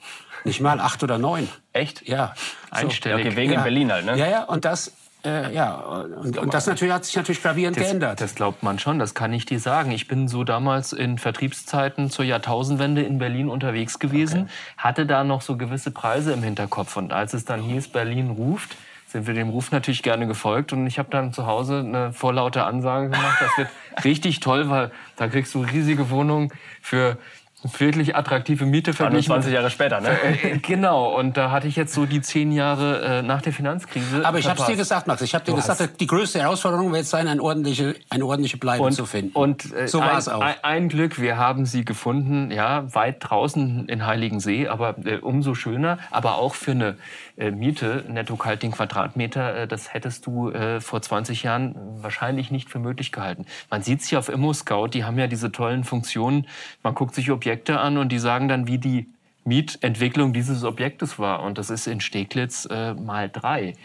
Nicht 0.44 0.62
mal 0.62 0.80
acht 0.80 1.02
oder 1.04 1.18
neun. 1.18 1.50
Echt? 1.74 2.08
Ja. 2.08 2.36
Einstellig. 2.70 3.24
So. 3.24 3.30
Okay, 3.30 3.38
wegen 3.38 3.54
ja. 3.54 3.62
Berlin 3.62 3.92
halt, 3.92 4.06
ne? 4.06 4.18
Ja, 4.18 4.28
ja, 4.28 4.44
und 4.44 4.64
das 4.64 4.94
äh, 5.26 5.54
ja, 5.54 5.76
und, 5.76 6.38
und, 6.38 6.54
das 6.54 6.68
natürlich 6.68 6.94
hat 6.94 7.06
sich 7.06 7.16
natürlich 7.16 7.42
gravierend 7.42 7.78
das, 7.78 7.84
geändert. 7.84 8.22
Das 8.22 8.36
glaubt 8.36 8.64
man 8.64 8.80
schon, 8.80 9.00
das 9.00 9.14
kann 9.14 9.34
ich 9.34 9.46
dir 9.46 9.60
sagen. 9.60 9.92
Ich 9.92 10.08
bin 10.08 10.28
so 10.28 10.44
damals 10.44 10.94
in 10.94 11.18
Vertriebszeiten 11.18 12.10
zur 12.10 12.26
Jahrtausendwende 12.26 13.02
in 13.02 13.18
Berlin 13.18 13.50
unterwegs 13.50 14.00
gewesen, 14.00 14.44
okay. 14.44 14.52
hatte 14.78 15.06
da 15.06 15.24
noch 15.24 15.42
so 15.42 15.58
gewisse 15.58 15.92
Preise 15.92 16.34
im 16.34 16.44
Hinterkopf. 16.44 16.96
Und 16.98 17.12
als 17.12 17.34
es 17.34 17.46
dann 17.46 17.62
hieß, 17.62 17.88
Berlin 17.90 18.30
ruft, 18.30 18.76
sind 19.08 19.28
wir 19.28 19.34
dem 19.34 19.50
Ruf 19.50 19.72
natürlich 19.72 20.04
gerne 20.04 20.28
gefolgt. 20.28 20.74
Und 20.74 20.86
ich 20.88 21.00
habe 21.00 21.10
dann 21.10 21.34
zu 21.34 21.46
Hause 21.46 21.80
eine 21.80 22.14
vorlaute 22.14 22.64
Ansage 22.64 23.10
gemacht. 23.10 23.38
Das 23.40 23.58
wird 23.58 23.70
richtig 24.04 24.42
toll, 24.42 24.70
weil 24.70 24.92
da 25.16 25.28
kriegst 25.28 25.56
du 25.56 25.62
riesige 25.62 26.10
Wohnungen 26.10 26.52
für 26.82 27.18
wirklich 27.64 28.16
attraktive 28.16 28.66
Miete 28.66 28.94
verglichen. 28.94 29.28
20 29.28 29.54
Jahre 29.54 29.70
später, 29.70 30.02
ne? 30.02 30.10
Äh, 30.10 30.58
genau, 30.60 31.18
und 31.18 31.38
da 31.38 31.52
hatte 31.52 31.68
ich 31.68 31.76
jetzt 31.76 31.94
so 31.94 32.06
die 32.06 32.22
zehn 32.22 32.52
Jahre 32.52 33.02
äh, 33.02 33.22
nach 33.22 33.42
der 33.42 33.54
Finanzkrise. 33.54 34.26
Aber 34.26 34.40
ich 34.40 34.48
habe 34.48 34.60
es 34.60 34.66
dir 34.68 34.76
gesagt, 34.76 35.08
Max, 35.08 35.22
ich 35.22 35.34
habe 35.34 35.46
dir 35.46 35.52
du 35.52 35.58
gesagt, 35.58 36.00
die 36.00 36.08
größte 36.08 36.40
Herausforderung 36.40 36.94
wird 36.94 37.06
sein, 37.06 37.28
eine 37.28 37.42
ordentliche, 37.42 37.96
eine 38.10 38.26
ordentliche 38.26 38.58
Bleibe 38.58 38.84
und, 38.84 38.92
zu 38.94 39.06
finden. 39.06 39.32
Und 39.34 39.74
äh, 39.74 39.88
so 39.88 40.00
war 40.00 40.18
es 40.18 40.28
auch. 40.28 40.42
Ein, 40.42 40.56
ein, 40.62 40.90
Glück, 40.90 41.20
wir 41.20 41.38
haben 41.38 41.66
sie 41.66 41.86
gefunden, 41.86 42.52
ja, 42.52 42.94
weit 42.94 43.18
draußen 43.20 43.88
in 43.88 44.06
Heiligensee, 44.06 44.68
aber 44.68 44.96
äh, 45.06 45.18
umso 45.18 45.56
schöner, 45.56 45.98
aber 46.12 46.38
auch 46.38 46.54
für 46.54 46.72
eine 46.72 46.98
äh, 47.38 47.52
Miete, 47.52 48.06
netto 48.08 48.36
kalt 48.36 48.64
den 48.64 48.72
Quadratmeter, 48.72 49.56
äh, 49.56 49.68
das 49.68 49.94
hättest 49.94 50.26
du 50.28 50.52
äh, 50.52 50.82
vor 50.82 51.02
20 51.02 51.44
Jahren 51.44 51.76
wahrscheinlich 52.02 52.52
nicht 52.52 52.70
für 52.70 52.80
möglich 52.80 53.12
gehalten. 53.12 53.46
Man 53.70 53.82
sieht 53.82 54.02
es 54.02 54.12
ja 54.12 54.20
auf 54.20 54.30
ImmoScout, 54.30 54.90
die 54.90 55.04
haben 55.04 55.18
ja 55.18 55.28
diese 55.28 55.52
tollen 55.52 55.84
Funktionen, 55.84 56.48
man 56.84 56.94
guckt 56.94 57.16
sich 57.16 57.32
Objekte 57.32 57.55
Objekte 57.56 57.80
an 57.80 57.98
und 57.98 58.10
die 58.10 58.20
sagen 58.20 58.50
dann, 58.50 58.68
wie 58.68 58.80
die 58.80 59.08
Mietentwicklung 59.46 60.34
dieses 60.34 60.66
Objektes 60.66 61.20
war. 61.20 61.42
Und 61.42 61.58
das 61.58 61.70
ist 61.70 61.88
in 61.88 62.02
Steglitz 62.02 62.68
äh, 62.70 62.94
mal 62.94 63.30
drei 63.30 63.76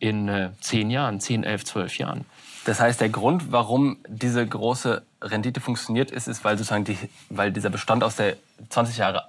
in 0.00 0.26
äh, 0.26 0.50
zehn 0.60 0.90
Jahren, 0.90 1.20
zehn, 1.20 1.44
elf, 1.44 1.64
zwölf 1.64 1.98
Jahren. 1.98 2.24
Das 2.64 2.80
heißt, 2.80 3.00
der 3.00 3.08
Grund, 3.08 3.52
warum 3.52 3.98
diese 4.08 4.44
große 4.44 5.04
Rendite 5.22 5.60
funktioniert, 5.60 6.10
ist, 6.10 6.26
ist 6.26 6.42
weil, 6.42 6.58
sozusagen 6.58 6.82
die, 6.82 6.98
weil 7.30 7.52
dieser 7.52 7.70
Bestand 7.70 8.02
aus 8.02 8.16
der 8.16 8.36
20 8.70 8.96
Jahre 8.96 9.22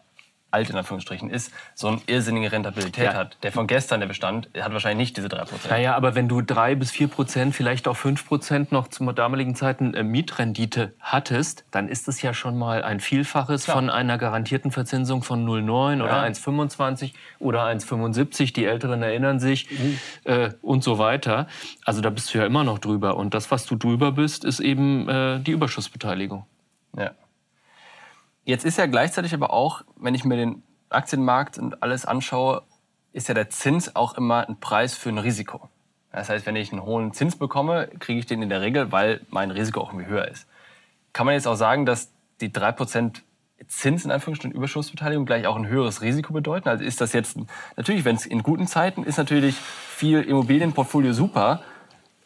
alt 0.50 0.70
in 0.70 0.77
Anführungsstrichen 0.77 1.30
ist, 1.30 1.51
so 1.75 1.88
eine 1.88 2.01
irrsinnige 2.08 2.51
Rentabilität 2.51 3.06
ja. 3.06 3.13
hat. 3.13 3.38
Der 3.44 3.51
von 3.51 3.68
gestern, 3.68 4.00
der 4.00 4.08
Bestand, 4.08 4.50
hat 4.58 4.72
wahrscheinlich 4.72 5.10
nicht 5.10 5.18
diese 5.18 5.27
3%. 5.27 5.70
Naja, 5.70 5.96
aber 5.96 6.16
wenn 6.16 6.30
du 6.30 6.42
3 6.42 6.75
bis 6.75 6.92
4 6.92 7.10
Prozent, 7.10 7.56
vielleicht 7.56 7.88
auch 7.88 7.98
5 7.98 8.25
Prozent 8.25 8.72
noch 8.72 8.88
zu 8.88 9.12
damaligen 9.12 9.56
Zeiten 9.56 9.94
äh, 9.94 10.04
Mietrendite 10.04 10.94
hattest, 11.00 11.66
dann 11.72 11.89
ist 11.89 12.08
es 12.08 12.22
ja 12.22 12.34
schon 12.34 12.58
mal 12.58 12.84
ein 12.84 13.00
Vielfaches 13.00 13.66
Klar. 13.66 13.77
von 13.77 13.89
einer 13.89 14.18
garantierten 14.18 14.72
Verzinsung 14.72 15.22
von 15.22 15.46
0,9 15.46 15.98
ja. 15.98 16.04
oder 16.04 16.24
1,25 16.24 17.13
oder 17.39 17.66
1,75. 17.66 18.54
Die 18.54 18.66
Älteren 18.66 19.04
erinnern 19.04 19.39
sich 19.39 19.70
mhm. 19.70 20.00
äh, 20.24 20.51
und 20.62 20.84
so 20.84 20.98
weiter. 20.98 21.48
Also 21.84 22.01
da 22.01 22.10
bist 22.10 22.34
du 22.34 22.38
ja 22.38 22.46
immer 22.46 22.63
noch 22.63 22.80
drüber. 22.80 23.18
Und 23.18 23.34
das, 23.34 23.51
was 23.51 23.66
du 23.66 23.75
drüber 23.75 24.13
bist, 24.13 24.46
ist 24.46 24.60
eben 24.62 25.10
äh, 25.10 25.39
die 25.39 25.51
Überschussbeteiligung. 25.51 26.46
Ja. 26.98 27.12
Jetzt 28.48 28.63
ist 28.63 28.77
ja 28.77 28.86
gleichzeitig 28.86 29.34
aber 29.34 29.51
auch, 29.51 29.82
wenn 29.98 30.16
ich 30.16 30.24
mir 30.24 30.38
den 30.38 30.63
Aktienmarkt 30.89 31.58
und 31.58 31.84
alles 31.84 32.06
anschaue, 32.06 32.62
ist 33.12 33.27
ja 33.27 33.34
der 33.34 33.50
Zins 33.50 33.94
auch 33.94 34.13
immer 34.13 34.48
ein 34.48 34.58
Preis 34.62 34.94
für 34.94 35.10
ein 35.10 35.18
Risiko. 35.18 35.68
Das 36.13 36.30
heißt, 36.30 36.46
wenn 36.46 36.56
ich 36.56 36.72
einen 36.72 36.84
hohen 36.84 37.12
Zins 37.12 37.36
bekomme, 37.36 37.89
kriege 38.00 38.22
ich 38.22 38.25
den 38.25 38.42
in 38.42 38.48
der 38.48 38.62
Regel, 38.62 38.94
weil 38.94 39.20
mein 39.32 39.51
Risiko 39.51 39.82
auch 39.82 39.89
irgendwie 39.89 40.06
höher 40.06 40.30
ist. 40.30 40.48
Kann 41.12 41.25
man 41.25 41.36
jetzt 41.36 41.46
auch 41.46 41.58
sagen, 41.58 41.86
dass 41.86 42.13
die 42.39 42.48
3% 42.48 43.18
Zins 43.68 44.06
in 44.06 44.12
Anführungsstrichen 44.12 44.56
Überschussbeteiligung 44.56 45.25
gleich 45.25 45.46
auch 45.46 45.58
ein 45.58 45.68
höheres 45.68 46.01
Risiko 46.01 46.32
bedeuten? 46.32 46.70
Also 46.70 46.86
ist 46.86 47.01
das 47.01 47.12
jetzt, 47.12 47.38
natürlich, 47.75 48.06
wenn 48.06 48.16
es 48.16 48.25
in 48.25 48.44
guten 48.44 48.66
Zeiten 48.66 49.04
ist 49.04 49.18
natürlich 49.18 49.58
viel 49.58 50.22
Immobilienportfolio 50.22 51.12
super, 51.12 51.63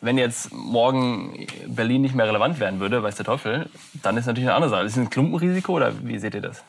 wenn 0.02 0.18
jetzt 0.18 0.52
morgen 0.52 1.48
Berlin 1.68 2.02
nicht 2.02 2.16
mehr 2.16 2.28
relevant 2.28 2.60
werden 2.60 2.80
würde, 2.80 3.04
weiß 3.04 3.16
der 3.16 3.26
Teufel, 3.26 3.70
dann 4.02 4.18
ist 4.18 4.26
natürlich 4.26 4.50
eine 4.50 4.56
andere 4.56 4.72
Sache. 4.72 4.84
Ist 4.84 4.94
es 4.94 4.98
ein 4.98 5.10
Klumpenrisiko 5.10 5.74
oder 5.74 5.94
wie 6.04 6.18
seht 6.18 6.34
ihr 6.34 6.42
das? 6.42 6.64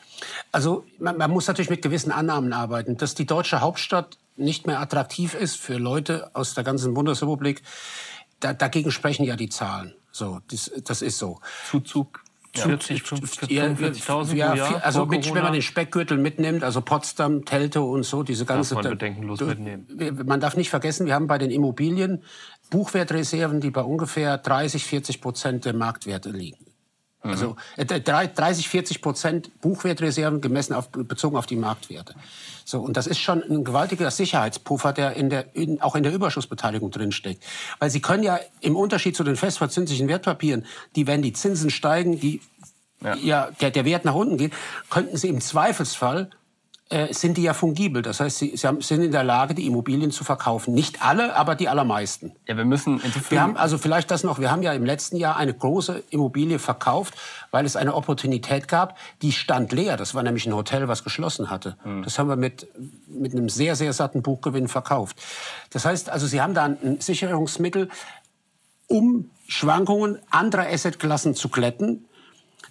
Also 0.51 0.85
man, 0.99 1.17
man, 1.17 1.31
muss 1.31 1.47
natürlich 1.47 1.71
mit 1.71 1.81
gewissen 1.81 2.11
Annahmen 2.11 2.53
arbeiten. 2.53 2.95
Dass 2.95 3.15
die 3.15 3.25
deutsche 3.25 3.61
Hauptstadt 3.61 4.17
nicht 4.37 4.67
mehr 4.67 4.79
attraktiv 4.79 5.33
ist 5.33 5.55
für 5.55 5.77
Leute 5.77 6.29
aus 6.33 6.53
der 6.53 6.63
ganzen 6.63 6.93
Bundesrepublik, 6.93 7.63
da, 8.39 8.53
dagegen 8.53 8.91
sprechen 8.91 9.23
ja 9.23 9.35
die 9.35 9.49
Zahlen. 9.49 9.95
So, 10.11 10.39
das, 10.51 10.71
das 10.83 11.01
ist 11.01 11.17
so. 11.17 11.39
Zuzug 11.69 12.23
40, 12.55 13.01
45.000 13.01 14.35
ja, 14.35 14.53
ja, 14.53 14.55
Jahr 14.55 14.85
Also 14.85 15.07
mit, 15.07 15.33
wenn 15.33 15.41
man 15.41 15.53
den 15.53 15.63
Speckgürtel 15.63 16.19
mitnimmt, 16.19 16.63
also 16.63 16.81
Potsdam, 16.81 17.45
Teltow 17.45 17.91
und 17.91 18.03
so, 18.03 18.21
diese 18.21 18.45
ganze... 18.45 18.75
Darf 18.75 18.83
man 18.83 18.91
bedenkenlos 18.91 19.41
mitnehmen. 19.41 19.87
Man 20.25 20.39
darf 20.39 20.55
nicht 20.55 20.69
vergessen, 20.69 21.07
wir 21.07 21.15
haben 21.15 21.25
bei 21.25 21.39
den 21.39 21.49
Immobilien 21.49 22.21
Buchwertreserven, 22.73 23.61
die 23.61 23.69
bei 23.69 23.83
ungefähr 23.83 24.39
30, 24.39 24.83
40 24.83 25.21
Prozent 25.21 25.65
der 25.65 25.73
Marktwerte 25.73 26.31
liegen. 26.31 26.65
Mhm. 27.21 27.29
Also 27.29 27.55
äh, 27.77 27.85
30, 27.85 28.67
40 28.67 28.99
Prozent 29.03 29.61
Buchwertreserven 29.61 30.41
gemessen 30.41 30.73
auf, 30.73 30.89
bezogen 30.89 31.37
auf 31.37 31.45
die 31.45 31.55
Marktwerte. 31.55 32.15
So, 32.65 32.79
und 32.79 32.97
das 32.97 33.05
ist 33.05 33.19
schon 33.19 33.43
ein 33.43 33.63
gewaltiger 33.63 34.09
Sicherheitspuffer, 34.09 34.91
der, 34.91 35.15
in 35.15 35.29
der 35.29 35.55
in, 35.55 35.81
auch 35.83 35.95
in 35.95 36.01
der 36.01 36.11
Überschussbeteiligung 36.13 36.89
drinsteckt. 36.89 37.43
Weil 37.77 37.91
Sie 37.91 38.01
können 38.01 38.23
ja 38.23 38.39
im 38.61 38.75
Unterschied 38.75 39.15
zu 39.15 39.23
den 39.23 39.35
festverzinslichen 39.35 40.07
Wertpapieren, 40.07 40.65
die, 40.95 41.05
wenn 41.05 41.21
die 41.21 41.33
Zinsen 41.33 41.69
steigen, 41.69 42.19
die 42.19 42.41
ja. 43.01 43.15
ja 43.17 43.51
der, 43.61 43.69
der 43.69 43.85
Wert 43.85 44.03
nach 44.03 44.15
unten 44.15 44.37
geht, 44.37 44.53
könnten 44.89 45.15
Sie 45.15 45.27
im 45.27 45.41
Zweifelsfall 45.41 46.31
sind 47.11 47.37
die 47.37 47.43
ja 47.43 47.53
fungibel. 47.53 48.01
Das 48.01 48.19
heißt, 48.19 48.37
sie, 48.37 48.55
sie 48.55 48.67
haben, 48.67 48.81
sind 48.81 49.01
in 49.01 49.11
der 49.11 49.23
Lage, 49.23 49.55
die 49.55 49.65
Immobilien 49.65 50.11
zu 50.11 50.23
verkaufen. 50.23 50.73
Nicht 50.73 51.03
alle, 51.03 51.35
aber 51.35 51.55
die 51.55 51.67
allermeisten. 51.67 52.33
Ja, 52.47 52.55
wir 52.55 52.65
müssen 52.65 53.01
wir 53.29 53.41
haben 53.41 53.57
also 53.57 53.77
vielleicht 53.77 54.11
das 54.11 54.23
noch. 54.23 54.39
Wir 54.39 54.51
haben 54.51 54.61
ja 54.61 54.73
im 54.73 54.85
letzten 54.85 55.17
Jahr 55.17 55.37
eine 55.37 55.53
große 55.53 56.03
Immobilie 56.11 56.59
verkauft, 56.59 57.15
weil 57.51 57.65
es 57.65 57.75
eine 57.75 57.95
Opportunität 57.95 58.67
gab. 58.67 58.97
Die 59.21 59.31
stand 59.31 59.71
leer. 59.71 59.97
Das 59.97 60.13
war 60.13 60.21
nämlich 60.21 60.45
ein 60.45 60.53
Hotel, 60.53 60.87
was 60.87 61.03
geschlossen 61.03 61.49
hatte. 61.49 61.77
Mhm. 61.83 62.03
Das 62.03 62.19
haben 62.19 62.29
wir 62.29 62.35
mit 62.35 62.67
mit 63.07 63.33
einem 63.33 63.49
sehr 63.49 63.75
sehr 63.75 63.93
satten 63.93 64.21
Buchgewinn 64.21 64.67
verkauft. 64.67 65.17
Das 65.71 65.85
heißt, 65.85 66.09
also 66.09 66.27
Sie 66.27 66.41
haben 66.41 66.53
da 66.53 66.65
ein 66.65 66.99
Sicherungsmittel, 66.99 67.89
um 68.87 69.31
Schwankungen 69.47 70.19
anderer 70.29 70.67
Assetklassen 70.67 71.33
zu 71.33 71.49
glätten 71.49 72.05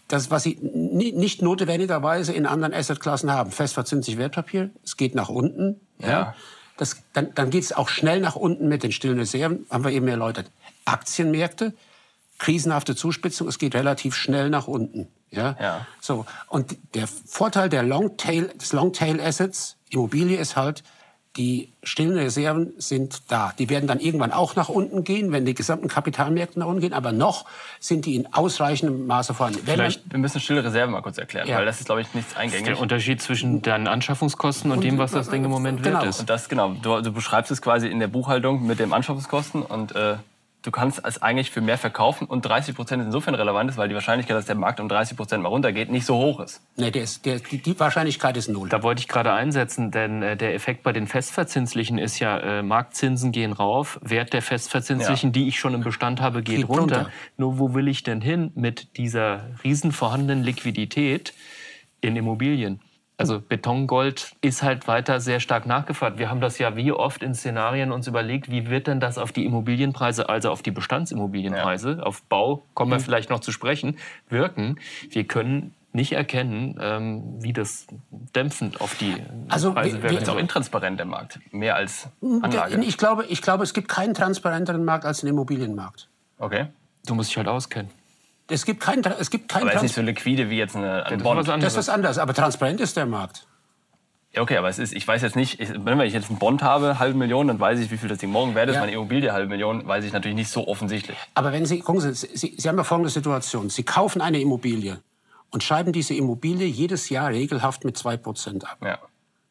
das, 0.08 0.30
was 0.30 0.42
Sie 0.42 0.58
nicht 0.60 1.42
notwendigerweise 1.42 2.32
in 2.32 2.46
anderen 2.46 2.74
Assetklassen 2.74 3.30
haben. 3.30 3.50
Festverzinslich 3.50 4.18
Wertpapier, 4.18 4.70
es 4.84 4.96
geht 4.96 5.14
nach 5.14 5.28
unten. 5.28 5.80
Ja. 5.98 6.08
ja. 6.08 6.34
Das, 6.76 7.02
dann 7.12 7.34
dann 7.34 7.50
geht 7.50 7.64
es 7.64 7.72
auch 7.72 7.88
schnell 7.88 8.20
nach 8.20 8.36
unten 8.36 8.68
mit 8.68 8.82
den 8.82 8.92
stillen 8.92 9.18
Reserven, 9.18 9.66
haben 9.70 9.84
wir 9.84 9.92
eben 9.92 10.08
erläutert. 10.08 10.50
Aktienmärkte, 10.84 11.74
krisenhafte 12.38 12.96
Zuspitzung, 12.96 13.46
es 13.48 13.58
geht 13.58 13.74
relativ 13.74 14.14
schnell 14.14 14.50
nach 14.50 14.66
unten. 14.66 15.08
Ja? 15.30 15.56
ja. 15.60 15.86
So. 16.00 16.26
Und 16.48 16.76
der 16.94 17.06
Vorteil 17.06 17.68
der 17.68 17.82
Longtail, 17.82 18.48
des 18.48 18.72
Longtail 18.72 19.20
Assets, 19.20 19.76
Immobilie 19.90 20.38
ist 20.38 20.56
halt, 20.56 20.82
die 21.36 21.72
stillen 21.82 22.16
Reserven 22.16 22.74
sind 22.76 23.30
da. 23.30 23.54
Die 23.58 23.70
werden 23.70 23.86
dann 23.86 24.00
irgendwann 24.00 24.32
auch 24.32 24.54
nach 24.54 24.68
unten 24.68 25.02
gehen, 25.02 25.32
wenn 25.32 25.46
die 25.46 25.54
gesamten 25.54 25.88
Kapitalmärkte 25.88 26.58
nach 26.58 26.66
unten 26.66 26.80
gehen. 26.80 26.92
Aber 26.92 27.12
noch 27.12 27.46
sind 27.80 28.04
die 28.04 28.16
in 28.16 28.32
ausreichendem 28.34 29.06
Maße 29.06 29.32
vorhanden. 29.32 29.60
Wenn 29.64 29.74
Vielleicht, 29.74 30.10
wir 30.10 30.18
müssen 30.18 30.40
stille 30.40 30.62
Reserven 30.62 30.92
mal 30.92 31.00
kurz 31.00 31.16
erklären, 31.16 31.48
ja. 31.48 31.56
weil 31.56 31.64
das 31.64 31.80
ist, 31.80 31.86
glaube 31.86 32.02
ich, 32.02 32.12
nichts 32.12 32.36
eingängig. 32.36 32.66
Der 32.66 32.78
Unterschied 32.78 33.22
zwischen 33.22 33.62
deinen 33.62 33.88
Anschaffungskosten 33.88 34.70
und, 34.70 34.78
und 34.78 34.84
dem, 34.84 34.98
was 34.98 35.12
das 35.12 35.30
Ding 35.30 35.44
im 35.44 35.50
Moment 35.50 35.82
genau. 35.82 36.00
wert 36.00 36.08
ist. 36.08 36.20
Und 36.20 36.28
das, 36.28 36.50
genau. 36.50 36.74
Du, 36.74 37.00
du, 37.00 37.12
beschreibst 37.12 37.50
es 37.50 37.62
quasi 37.62 37.88
in 37.88 37.98
der 37.98 38.08
Buchhaltung 38.08 38.66
mit 38.66 38.78
den 38.78 38.92
Anschaffungskosten 38.92 39.62
und 39.62 39.94
äh, 39.94 40.16
du 40.62 40.70
kannst 40.70 41.04
es 41.04 41.20
eigentlich 41.20 41.50
für 41.50 41.60
mehr 41.60 41.78
verkaufen 41.78 42.26
und 42.26 42.42
30 42.42 42.74
Prozent 42.74 43.02
ist 43.02 43.06
insofern 43.06 43.34
relevant 43.34 43.70
ist, 43.70 43.76
weil 43.76 43.88
die 43.88 43.94
Wahrscheinlichkeit, 43.94 44.36
dass 44.36 44.46
der 44.46 44.54
Markt 44.54 44.80
um 44.80 44.88
30 44.88 45.16
Prozent 45.16 45.42
mal 45.42 45.48
runtergeht, 45.48 45.90
nicht 45.90 46.06
so 46.06 46.16
hoch 46.16 46.40
ist. 46.40 46.62
Nee, 46.76 46.90
der 46.90 47.02
ist, 47.02 47.26
der, 47.26 47.40
die, 47.40 47.58
die 47.58 47.78
Wahrscheinlichkeit 47.78 48.36
ist 48.36 48.48
null. 48.48 48.68
Da 48.68 48.82
wollte 48.82 49.00
ich 49.00 49.08
gerade 49.08 49.32
einsetzen, 49.32 49.90
denn 49.90 50.22
äh, 50.22 50.36
der 50.36 50.54
Effekt 50.54 50.82
bei 50.82 50.92
den 50.92 51.06
Festverzinslichen 51.06 51.98
ist 51.98 52.18
ja, 52.20 52.38
äh, 52.38 52.62
Marktzinsen 52.62 53.32
gehen 53.32 53.52
rauf, 53.52 53.98
Wert 54.02 54.32
der 54.32 54.42
Festverzinslichen, 54.42 55.30
ja. 55.30 55.32
die 55.32 55.48
ich 55.48 55.58
schon 55.58 55.74
im 55.74 55.82
Bestand 55.82 56.20
habe, 56.20 56.42
geht, 56.42 56.56
geht 56.56 56.68
runter. 56.68 56.96
runter. 56.96 57.10
Nur 57.36 57.58
wo 57.58 57.74
will 57.74 57.88
ich 57.88 58.02
denn 58.02 58.20
hin 58.20 58.52
mit 58.54 58.96
dieser 58.96 59.48
riesen 59.64 59.92
vorhandenen 59.92 60.44
Liquidität 60.44 61.34
in 62.00 62.16
Immobilien? 62.16 62.80
Also 63.18 63.40
Betongold 63.40 64.34
ist 64.40 64.62
halt 64.62 64.88
weiter 64.88 65.20
sehr 65.20 65.38
stark 65.38 65.66
nachgefragt. 65.66 66.18
Wir 66.18 66.28
haben 66.30 66.40
das 66.40 66.58
ja 66.58 66.76
wie 66.76 66.92
oft 66.92 67.22
in 67.22 67.34
Szenarien 67.34 67.92
uns 67.92 68.06
überlegt, 68.06 68.50
wie 68.50 68.68
wird 68.68 68.86
denn 68.86 69.00
das 69.00 69.18
auf 69.18 69.32
die 69.32 69.44
Immobilienpreise, 69.44 70.28
also 70.28 70.50
auf 70.50 70.62
die 70.62 70.70
Bestandsimmobilienpreise, 70.70 71.96
ja. 71.98 72.02
auf 72.02 72.22
Bau, 72.22 72.64
kommen 72.74 72.90
wir 72.90 72.98
mhm. 72.98 73.02
vielleicht 73.02 73.30
noch 73.30 73.40
zu 73.40 73.52
sprechen, 73.52 73.98
wirken. 74.28 74.80
Wir 75.10 75.24
können 75.24 75.74
nicht 75.92 76.12
erkennen, 76.12 76.78
ähm, 76.80 77.22
wie 77.42 77.52
das 77.52 77.86
dämpfend 78.34 78.80
auf 78.80 78.96
die 78.96 79.14
also 79.48 79.74
Preise 79.74 80.02
wirkt. 80.02 80.16
Es 80.16 80.22
ist 80.22 80.28
auch 80.28 80.38
intransparent 80.38 80.98
der 80.98 81.06
Markt, 81.06 81.38
mehr 81.52 81.76
als 81.76 82.08
Anlage. 82.22 82.82
Ich 82.82 82.96
glaube, 82.96 83.26
ich 83.26 83.42
glaube, 83.42 83.62
es 83.62 83.74
gibt 83.74 83.88
keinen 83.88 84.14
transparenteren 84.14 84.84
Markt 84.84 85.04
als 85.04 85.20
den 85.20 85.28
Immobilienmarkt. 85.28 86.08
Okay. 86.38 86.66
Du 87.06 87.14
musst 87.14 87.30
dich 87.30 87.36
halt 87.36 87.48
auskennen. 87.48 87.90
Es 88.52 88.64
gibt 88.64 88.80
kein, 88.80 89.02
es 89.18 89.30
gibt 89.30 89.48
kein 89.48 89.62
aber 89.62 89.70
es 89.70 89.76
ist 89.76 89.82
nicht 89.82 89.94
so 89.94 90.02
liquide 90.02 90.50
wie 90.50 90.58
jetzt 90.58 90.76
eine, 90.76 91.06
ein 91.06 91.22
Bond. 91.22 91.48
Das 91.48 91.72
ist 91.72 91.76
was 91.76 91.88
anderes, 91.88 92.18
aber 92.18 92.34
transparent 92.34 92.80
ist 92.80 92.96
der 92.96 93.06
Markt. 93.06 93.46
Ja, 94.34 94.40
okay, 94.40 94.56
aber 94.56 94.68
es 94.68 94.78
ist, 94.78 94.94
ich 94.94 95.06
weiß 95.06 95.20
jetzt 95.22 95.36
nicht, 95.36 95.60
ich, 95.60 95.70
wenn 95.84 96.00
ich 96.00 96.14
jetzt 96.14 96.30
einen 96.30 96.38
Bond 96.38 96.62
habe, 96.62 96.98
halbe 96.98 97.18
Million, 97.18 97.48
dann 97.48 97.60
weiß 97.60 97.78
ich, 97.80 97.90
wie 97.90 97.98
viel 97.98 98.08
das 98.08 98.18
Ding 98.18 98.30
morgen 98.30 98.54
wert 98.54 98.68
ist. 98.70 98.76
Ja. 98.76 98.80
Meine 98.80 98.92
Immobilie, 98.92 99.32
halbe 99.32 99.48
Million, 99.48 99.86
weiß 99.86 100.04
ich 100.04 100.12
natürlich 100.12 100.36
nicht 100.36 100.50
so 100.50 100.66
offensichtlich. 100.68 101.18
Aber 101.34 101.52
wenn 101.52 101.66
Sie, 101.66 101.80
gucken 101.80 102.00
Sie, 102.00 102.14
Sie, 102.14 102.54
Sie 102.56 102.68
haben 102.68 102.78
ja 102.78 102.84
folgende 102.84 103.10
Situation. 103.10 103.68
Sie 103.68 103.82
kaufen 103.82 104.22
eine 104.22 104.40
Immobilie 104.40 105.00
und 105.50 105.62
schreiben 105.62 105.92
diese 105.92 106.14
Immobilie 106.14 106.66
jedes 106.66 107.10
Jahr 107.10 107.28
regelhaft 107.28 107.84
mit 107.84 107.96
2% 107.96 108.64
ab. 108.64 108.78
Ja. 108.80 108.98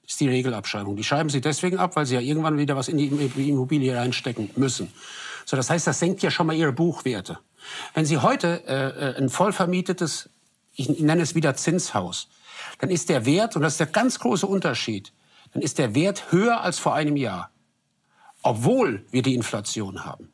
Das 0.02 0.14
ist 0.14 0.20
die 0.20 0.30
Regelabschreibung. 0.30 0.96
Die 0.96 1.04
schreiben 1.04 1.30
Sie 1.30 1.42
deswegen 1.42 1.78
ab, 1.78 1.96
weil 1.96 2.08
Sie 2.08 2.16
ja 2.16 2.22
irgendwann 2.22 2.58
wieder 2.58 2.76
was 2.76 2.88
in 2.88 2.98
die 2.98 3.08
Immobilie 3.08 3.96
reinstecken 3.96 4.50
müssen. 4.56 4.92
So, 5.46 5.58
das 5.58 5.70
heißt, 5.70 5.86
das 5.86 6.00
senkt 6.00 6.24
ja 6.24 6.32
schon 6.32 6.48
mal 6.48 6.56
Ihre 6.56 6.74
Buchwerte. 6.74 7.38
Wenn 7.93 8.06
Sie 8.06 8.17
heute 8.17 8.63
äh, 8.67 9.12
äh, 9.12 9.17
ein 9.17 9.30
vollvermietetes, 9.30 10.30
ich 10.74 10.89
nenne 11.00 11.21
es 11.21 11.36
wieder 11.36 11.56
Zinshaus, 11.56 12.30
dann 12.80 12.89
ist 12.89 13.10
der 13.10 13.26
Wert, 13.26 13.56
und 13.56 13.62
das 13.62 13.74
ist 13.74 13.80
der 13.80 13.88
ganz 13.88 14.19
große 14.19 14.47
Unterschied, 14.47 15.13
dann 15.54 15.62
ist 15.62 15.78
der 15.78 15.95
Wert 15.95 16.32
höher 16.32 16.62
als 16.62 16.80
vor 16.80 16.95
einem 16.95 17.17
Jahr. 17.17 17.52
Obwohl 18.43 19.06
wir 19.12 19.21
die 19.21 19.36
Inflation 19.36 20.06
haben. 20.06 20.32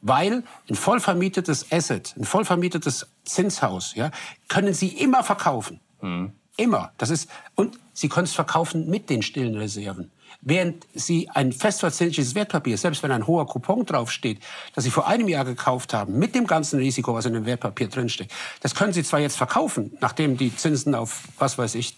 Weil 0.00 0.44
ein 0.68 0.76
vollvermietetes 0.76 1.72
Asset, 1.72 2.14
ein 2.16 2.24
vollvermietetes 2.24 3.08
Zinshaus, 3.24 3.94
ja, 3.96 4.10
können 4.46 4.74
Sie 4.74 4.88
immer 4.88 5.24
verkaufen. 5.24 5.80
Mhm. 6.00 6.32
Immer. 6.56 6.92
Das 6.98 7.10
ist, 7.10 7.28
und 7.54 7.78
Sie 7.92 8.08
können 8.08 8.24
es 8.24 8.34
verkaufen 8.34 8.88
mit 8.88 9.10
den 9.10 9.22
stillen 9.22 9.56
Reserven. 9.56 10.12
Während 10.40 10.86
Sie 10.94 11.28
ein 11.30 11.52
festverzinsliches 11.52 12.34
Wertpapier, 12.34 12.78
selbst 12.78 13.02
wenn 13.02 13.10
ein 13.10 13.26
hoher 13.26 13.46
Coupon 13.46 13.84
draufsteht, 13.84 14.40
das 14.74 14.84
Sie 14.84 14.90
vor 14.90 15.06
einem 15.06 15.28
Jahr 15.28 15.44
gekauft 15.44 15.94
haben, 15.94 16.18
mit 16.18 16.34
dem 16.34 16.46
ganzen 16.46 16.78
Risiko, 16.78 17.14
was 17.14 17.26
in 17.26 17.34
dem 17.34 17.46
Wertpapier 17.46 17.88
drinsteckt, 17.88 18.32
das 18.60 18.74
können 18.74 18.92
Sie 18.92 19.02
zwar 19.02 19.20
jetzt 19.20 19.36
verkaufen, 19.36 19.96
nachdem 20.00 20.36
die 20.36 20.54
Zinsen 20.54 20.94
auf, 20.94 21.24
was 21.38 21.58
weiß 21.58 21.74
ich, 21.74 21.96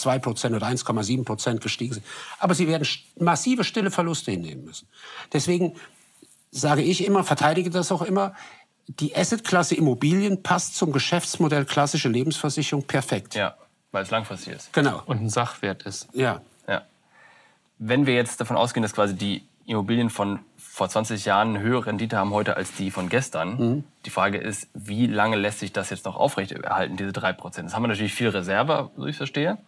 2% 0.00 0.56
oder 0.56 0.66
1,7% 0.66 1.58
gestiegen 1.58 1.94
sind. 1.94 2.06
Aber 2.38 2.54
sie 2.54 2.68
werden 2.68 2.86
massive 3.18 3.64
stille 3.64 3.90
Verluste 3.90 4.30
hinnehmen 4.30 4.64
müssen. 4.64 4.88
Deswegen 5.32 5.74
sage 6.50 6.82
ich 6.82 7.04
immer, 7.04 7.24
verteidige 7.24 7.70
das 7.70 7.92
auch 7.92 8.02
immer, 8.02 8.34
die 8.88 9.14
Assetklasse 9.14 9.74
Immobilien 9.76 10.42
passt 10.42 10.76
zum 10.76 10.90
Geschäftsmodell 10.92 11.64
klassische 11.64 12.08
Lebensversicherung 12.08 12.84
perfekt. 12.84 13.34
Ja, 13.34 13.56
weil 13.92 14.02
es 14.02 14.10
langfristig 14.10 14.54
ist. 14.54 14.72
Genau. 14.72 15.02
Und 15.06 15.20
ein 15.22 15.28
Sachwert 15.28 15.84
ist. 15.84 16.08
Ja. 16.12 16.40
Wenn 17.80 18.06
wir 18.06 18.14
jetzt 18.14 18.40
davon 18.40 18.56
ausgehen, 18.56 18.82
dass 18.82 18.92
quasi 18.92 19.16
die 19.16 19.42
Immobilien 19.66 20.10
von 20.10 20.40
vor 20.56 20.88
20 20.88 21.24
Jahren 21.24 21.58
höhere 21.58 21.86
Rendite 21.86 22.16
haben 22.16 22.30
heute 22.30 22.56
als 22.56 22.72
die 22.72 22.90
von 22.90 23.08
gestern. 23.08 23.56
Mhm. 23.56 23.84
Die 24.04 24.10
Frage 24.10 24.38
ist, 24.38 24.68
wie 24.74 25.06
lange 25.06 25.36
lässt 25.36 25.60
sich 25.60 25.72
das 25.72 25.90
jetzt 25.90 26.04
noch 26.04 26.16
aufrechterhalten, 26.16 26.96
diese 26.96 27.10
3%? 27.10 27.62
Das 27.62 27.74
haben 27.74 27.82
wir 27.82 27.88
natürlich 27.88 28.14
viel 28.14 28.28
Reserve, 28.28 28.90
so 28.96 29.06
ich 29.06 29.16
verstehe. 29.16 29.58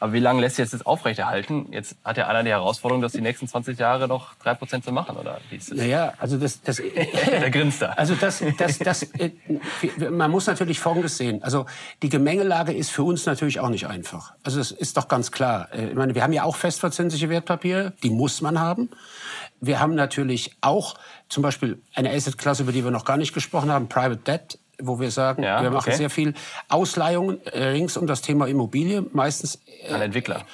Aber 0.00 0.12
wie 0.12 0.18
lange 0.18 0.40
lässt 0.40 0.56
sich 0.56 0.68
das 0.68 0.84
aufrechterhalten? 0.84 1.68
Jetzt 1.70 1.96
hat 2.04 2.16
ja 2.16 2.26
einer 2.26 2.42
die 2.42 2.50
Herausforderung, 2.50 3.00
das 3.00 3.12
die 3.12 3.20
nächsten 3.20 3.46
20 3.46 3.78
Jahre 3.78 4.08
noch 4.08 4.34
3% 4.44 4.82
zu 4.82 4.92
machen, 4.92 5.16
oder 5.16 5.40
wie 5.50 5.56
ist 5.56 5.70
das? 5.70 5.78
Naja, 5.78 6.12
also 6.18 6.36
das... 6.36 6.60
das 6.62 6.76
Der 7.30 7.50
grinst 7.50 7.80
da. 7.80 7.90
Also 7.90 8.14
das, 8.14 8.42
das, 8.58 8.78
das, 8.78 9.02
äh, 9.04 9.30
man 10.10 10.30
muss 10.30 10.46
natürlich 10.46 10.80
Folgendes 10.80 11.16
sehen. 11.16 11.42
Also 11.42 11.66
die 12.02 12.08
Gemengelage 12.08 12.72
ist 12.72 12.90
für 12.90 13.04
uns 13.04 13.24
natürlich 13.24 13.60
auch 13.60 13.68
nicht 13.68 13.86
einfach. 13.86 14.34
Also 14.42 14.58
das 14.58 14.72
ist 14.72 14.96
doch 14.96 15.08
ganz 15.08 15.30
klar. 15.30 15.68
Äh, 15.72 15.88
ich 15.90 15.94
meine, 15.94 16.14
wir 16.14 16.22
haben 16.22 16.32
ja 16.32 16.42
auch 16.42 16.56
festverzinsliche 16.56 17.28
Wertpapiere, 17.28 17.92
die 18.02 18.10
muss 18.10 18.40
man 18.40 18.60
haben. 18.60 18.90
Wir 19.60 19.80
haben 19.80 19.94
natürlich 19.94 20.56
auch 20.60 20.96
zum 21.28 21.42
Beispiel 21.42 21.80
eine 21.94 22.10
Assetklasse, 22.10 22.64
über 22.64 22.72
die 22.72 22.84
wir 22.84 22.90
noch 22.90 23.04
gar 23.04 23.16
nicht 23.16 23.32
gesprochen 23.32 23.70
haben, 23.70 23.88
Private 23.88 24.16
Debt 24.16 24.58
wo 24.80 25.00
wir 25.00 25.10
sagen, 25.10 25.42
ja, 25.42 25.62
wir 25.62 25.70
machen 25.70 25.88
okay. 25.88 25.96
sehr 25.96 26.10
viel 26.10 26.34
Ausleihungen 26.68 27.44
äh, 27.46 27.64
rings 27.64 27.96
um 27.96 28.06
das 28.06 28.22
Thema 28.22 28.46
Immobilie, 28.46 29.04
meistens 29.12 29.60
äh, 29.88 29.92
an 29.92 30.00
Entwickler 30.02 30.44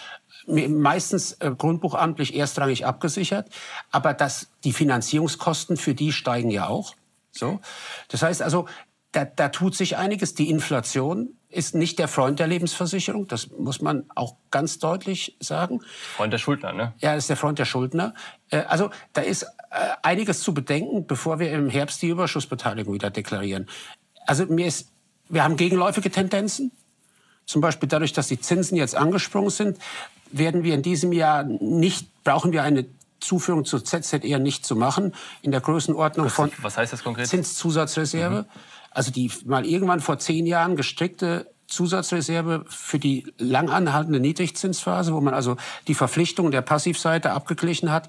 meistens 0.46 1.32
äh, 1.34 1.52
grundbuchamtlich 1.56 2.34
erstrangig 2.34 2.86
abgesichert, 2.86 3.48
aber 3.90 4.14
das, 4.14 4.48
die 4.64 4.72
Finanzierungskosten 4.72 5.76
für 5.76 5.94
die 5.94 6.12
steigen 6.12 6.50
ja 6.50 6.66
auch. 6.66 6.94
So, 7.30 7.60
das 8.08 8.22
heißt 8.22 8.42
also, 8.42 8.66
da, 9.12 9.24
da 9.24 9.48
tut 9.48 9.76
sich 9.76 9.96
einiges. 9.96 10.34
Die 10.34 10.50
Inflation 10.50 11.34
ist 11.48 11.74
nicht 11.74 11.98
der 11.98 12.08
Freund 12.08 12.38
der 12.38 12.46
Lebensversicherung, 12.46 13.26
das 13.26 13.50
muss 13.50 13.80
man 13.80 14.04
auch 14.14 14.36
ganz 14.50 14.78
deutlich 14.78 15.36
sagen. 15.40 15.80
Freund 16.16 16.32
der 16.32 16.38
Schuldner, 16.38 16.72
ne? 16.72 16.94
Ja, 16.98 17.14
ist 17.14 17.28
der 17.28 17.36
Freund 17.36 17.58
der 17.58 17.64
Schuldner. 17.64 18.14
Also 18.50 18.90
da 19.12 19.20
ist 19.20 19.46
einiges 20.02 20.40
zu 20.40 20.54
bedenken, 20.54 21.06
bevor 21.06 21.38
wir 21.38 21.52
im 21.52 21.70
Herbst 21.70 22.02
die 22.02 22.08
Überschussbeteiligung 22.08 22.94
wieder 22.94 23.10
deklarieren. 23.10 23.68
Also 24.30 24.46
mir 24.46 24.68
ist, 24.68 24.92
wir 25.28 25.42
haben 25.42 25.56
gegenläufige 25.56 26.08
Tendenzen. 26.08 26.70
Zum 27.46 27.60
Beispiel 27.60 27.88
dadurch, 27.88 28.12
dass 28.12 28.28
die 28.28 28.38
Zinsen 28.38 28.76
jetzt 28.76 28.94
angesprungen 28.94 29.50
sind, 29.50 29.76
werden 30.30 30.62
wir 30.62 30.72
in 30.72 30.82
diesem 30.82 31.12
Jahr 31.12 31.42
nicht, 31.42 32.22
brauchen 32.22 32.52
wir 32.52 32.62
eine 32.62 32.86
Zuführung 33.18 33.64
zur 33.64 33.84
ZZR 33.84 34.38
nicht 34.38 34.64
zu 34.64 34.76
machen, 34.76 35.16
in 35.42 35.50
der 35.50 35.60
Größenordnung 35.60 36.26
was, 36.26 36.32
von 36.32 36.52
was 36.62 36.78
heißt 36.78 36.92
das 36.92 37.02
konkret? 37.02 37.26
Zinszusatzreserve. 37.26 38.42
Mhm. 38.42 38.60
Also 38.92 39.10
die 39.10 39.32
mal 39.46 39.66
irgendwann 39.66 39.98
vor 39.98 40.20
zehn 40.20 40.46
Jahren 40.46 40.76
gestrickte 40.76 41.50
Zusatzreserve 41.66 42.64
für 42.68 43.00
die 43.00 43.32
lang 43.36 43.68
anhaltende 43.68 44.20
Niedrigzinsphase, 44.20 45.12
wo 45.12 45.20
man 45.20 45.34
also 45.34 45.56
die 45.88 45.94
Verpflichtungen 45.94 46.52
der 46.52 46.62
Passivseite 46.62 47.32
abgeglichen 47.32 47.90
hat 47.90 48.08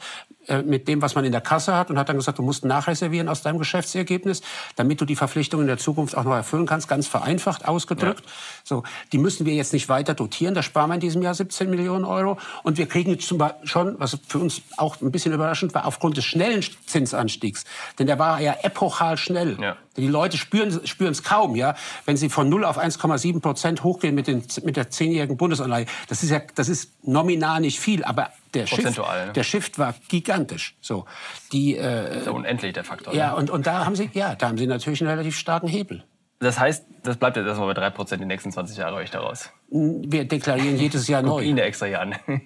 mit 0.65 0.88
dem, 0.88 1.01
was 1.01 1.15
man 1.15 1.25
in 1.25 1.32
der 1.32 1.41
Kasse 1.41 1.75
hat 1.75 1.89
und 1.89 1.97
hat 1.97 2.10
dann 2.10 2.17
gesagt, 2.17 2.39
du 2.39 2.43
musst 2.43 2.65
nachreservieren 2.65 3.30
aus 3.30 3.41
deinem 3.41 3.60
Geschäftsergebnis, 3.60 4.41
damit 4.75 4.99
du 4.99 5.06
die 5.06 5.15
Verpflichtungen 5.15 5.63
in 5.63 5.67
der 5.67 5.77
Zukunft 5.77 6.17
auch 6.17 6.23
noch 6.23 6.34
erfüllen 6.34 6.65
kannst, 6.65 6.88
ganz 6.88 7.08
vereinfacht 7.08 7.67
ausgedrückt. 7.67 8.23
Ja. 8.25 8.32
So, 8.63 8.84
die 9.12 9.17
müssen 9.17 9.45
wir 9.45 9.54
jetzt 9.54 9.73
nicht 9.73 9.89
weiter 9.89 10.13
dotieren, 10.13 10.56
da 10.56 10.63
sparen 10.63 10.89
wir 10.89 10.95
in 10.95 10.99
diesem 10.99 11.21
Jahr 11.21 11.34
17 11.34 11.69
Millionen 11.69 12.06
Euro 12.06 12.38
und 12.63 12.77
wir 12.77 12.88
kriegen 12.88 13.12
jetzt 13.12 13.27
zum 13.27 13.38
Beispiel 13.38 13.67
schon, 13.67 13.99
was 13.99 14.17
für 14.27 14.39
uns 14.39 14.62
auch 14.77 14.99
ein 15.01 15.12
bisschen 15.12 15.34
überraschend 15.34 15.73
war, 15.73 15.86
aufgrund 15.86 16.17
des 16.17 16.25
schnellen 16.25 16.63
Zinsanstiegs, 16.86 17.63
denn 17.99 18.08
der 18.08 18.19
war 18.19 18.41
ja 18.41 18.56
epochal 18.63 19.17
schnell. 19.17 19.58
Ja. 19.62 19.77
Die 19.97 20.08
Leute 20.08 20.38
spüren 20.38 20.80
es 21.12 21.23
kaum, 21.23 21.56
ja, 21.56 21.75
wenn 22.06 22.15
sie 22.15 22.30
von 22.30 22.47
0 22.47 22.63
auf 22.63 22.80
1,7 22.80 23.41
Prozent 23.41 23.84
hochgehen 23.84 24.15
mit, 24.15 24.27
den, 24.27 24.41
mit 24.63 24.77
der 24.77 24.89
zehnjährigen 24.89 25.36
Bundesanleihe. 25.36 25.86
Das 26.08 26.23
ist 26.23 26.30
ja, 26.30 26.39
das 26.56 26.69
ist 26.69 26.91
nominal 27.04 27.60
nicht 27.60 27.80
viel, 27.80 28.04
aber 28.06 28.30
der 28.53 28.67
Shift, 28.67 28.97
ne? 28.97 29.31
der 29.33 29.43
Shift 29.43 29.79
war 29.79 29.95
gigantisch. 30.09 30.75
So, 30.81 31.05
die, 31.51 31.77
äh, 31.77 31.81
das 31.81 32.17
ist 32.17 32.25
ja 32.25 32.31
unendlich 32.31 32.73
der 32.73 32.83
Faktor. 32.83 33.13
Ja, 33.13 33.31
ne? 33.31 33.35
und, 33.37 33.49
und 33.49 33.67
da 33.67 33.85
haben 33.85 33.95
sie, 33.95 34.09
ja, 34.13 34.35
da 34.35 34.49
haben 34.49 34.57
sie 34.57 34.67
natürlich 34.67 35.01
einen 35.01 35.09
relativ 35.09 35.37
starken 35.37 35.67
Hebel. 35.67 36.03
Das 36.39 36.59
heißt, 36.59 36.85
das 37.03 37.17
bleibt 37.17 37.37
jetzt 37.37 37.45
erstmal 37.45 37.73
bei 37.73 37.87
3% 37.87 38.17
die 38.17 38.25
nächsten 38.25 38.51
20 38.51 38.75
Jahre 38.77 38.95
euch 38.95 39.11
daraus. 39.11 39.51
Wir 39.69 40.25
deklarieren 40.25 40.75
jedes 40.75 41.07
Jahr 41.07 41.21
neu. 41.21 41.43
Ihnen 41.43 41.59
extra 41.59 41.85
Jahr 41.85 42.01
an. 42.01 42.15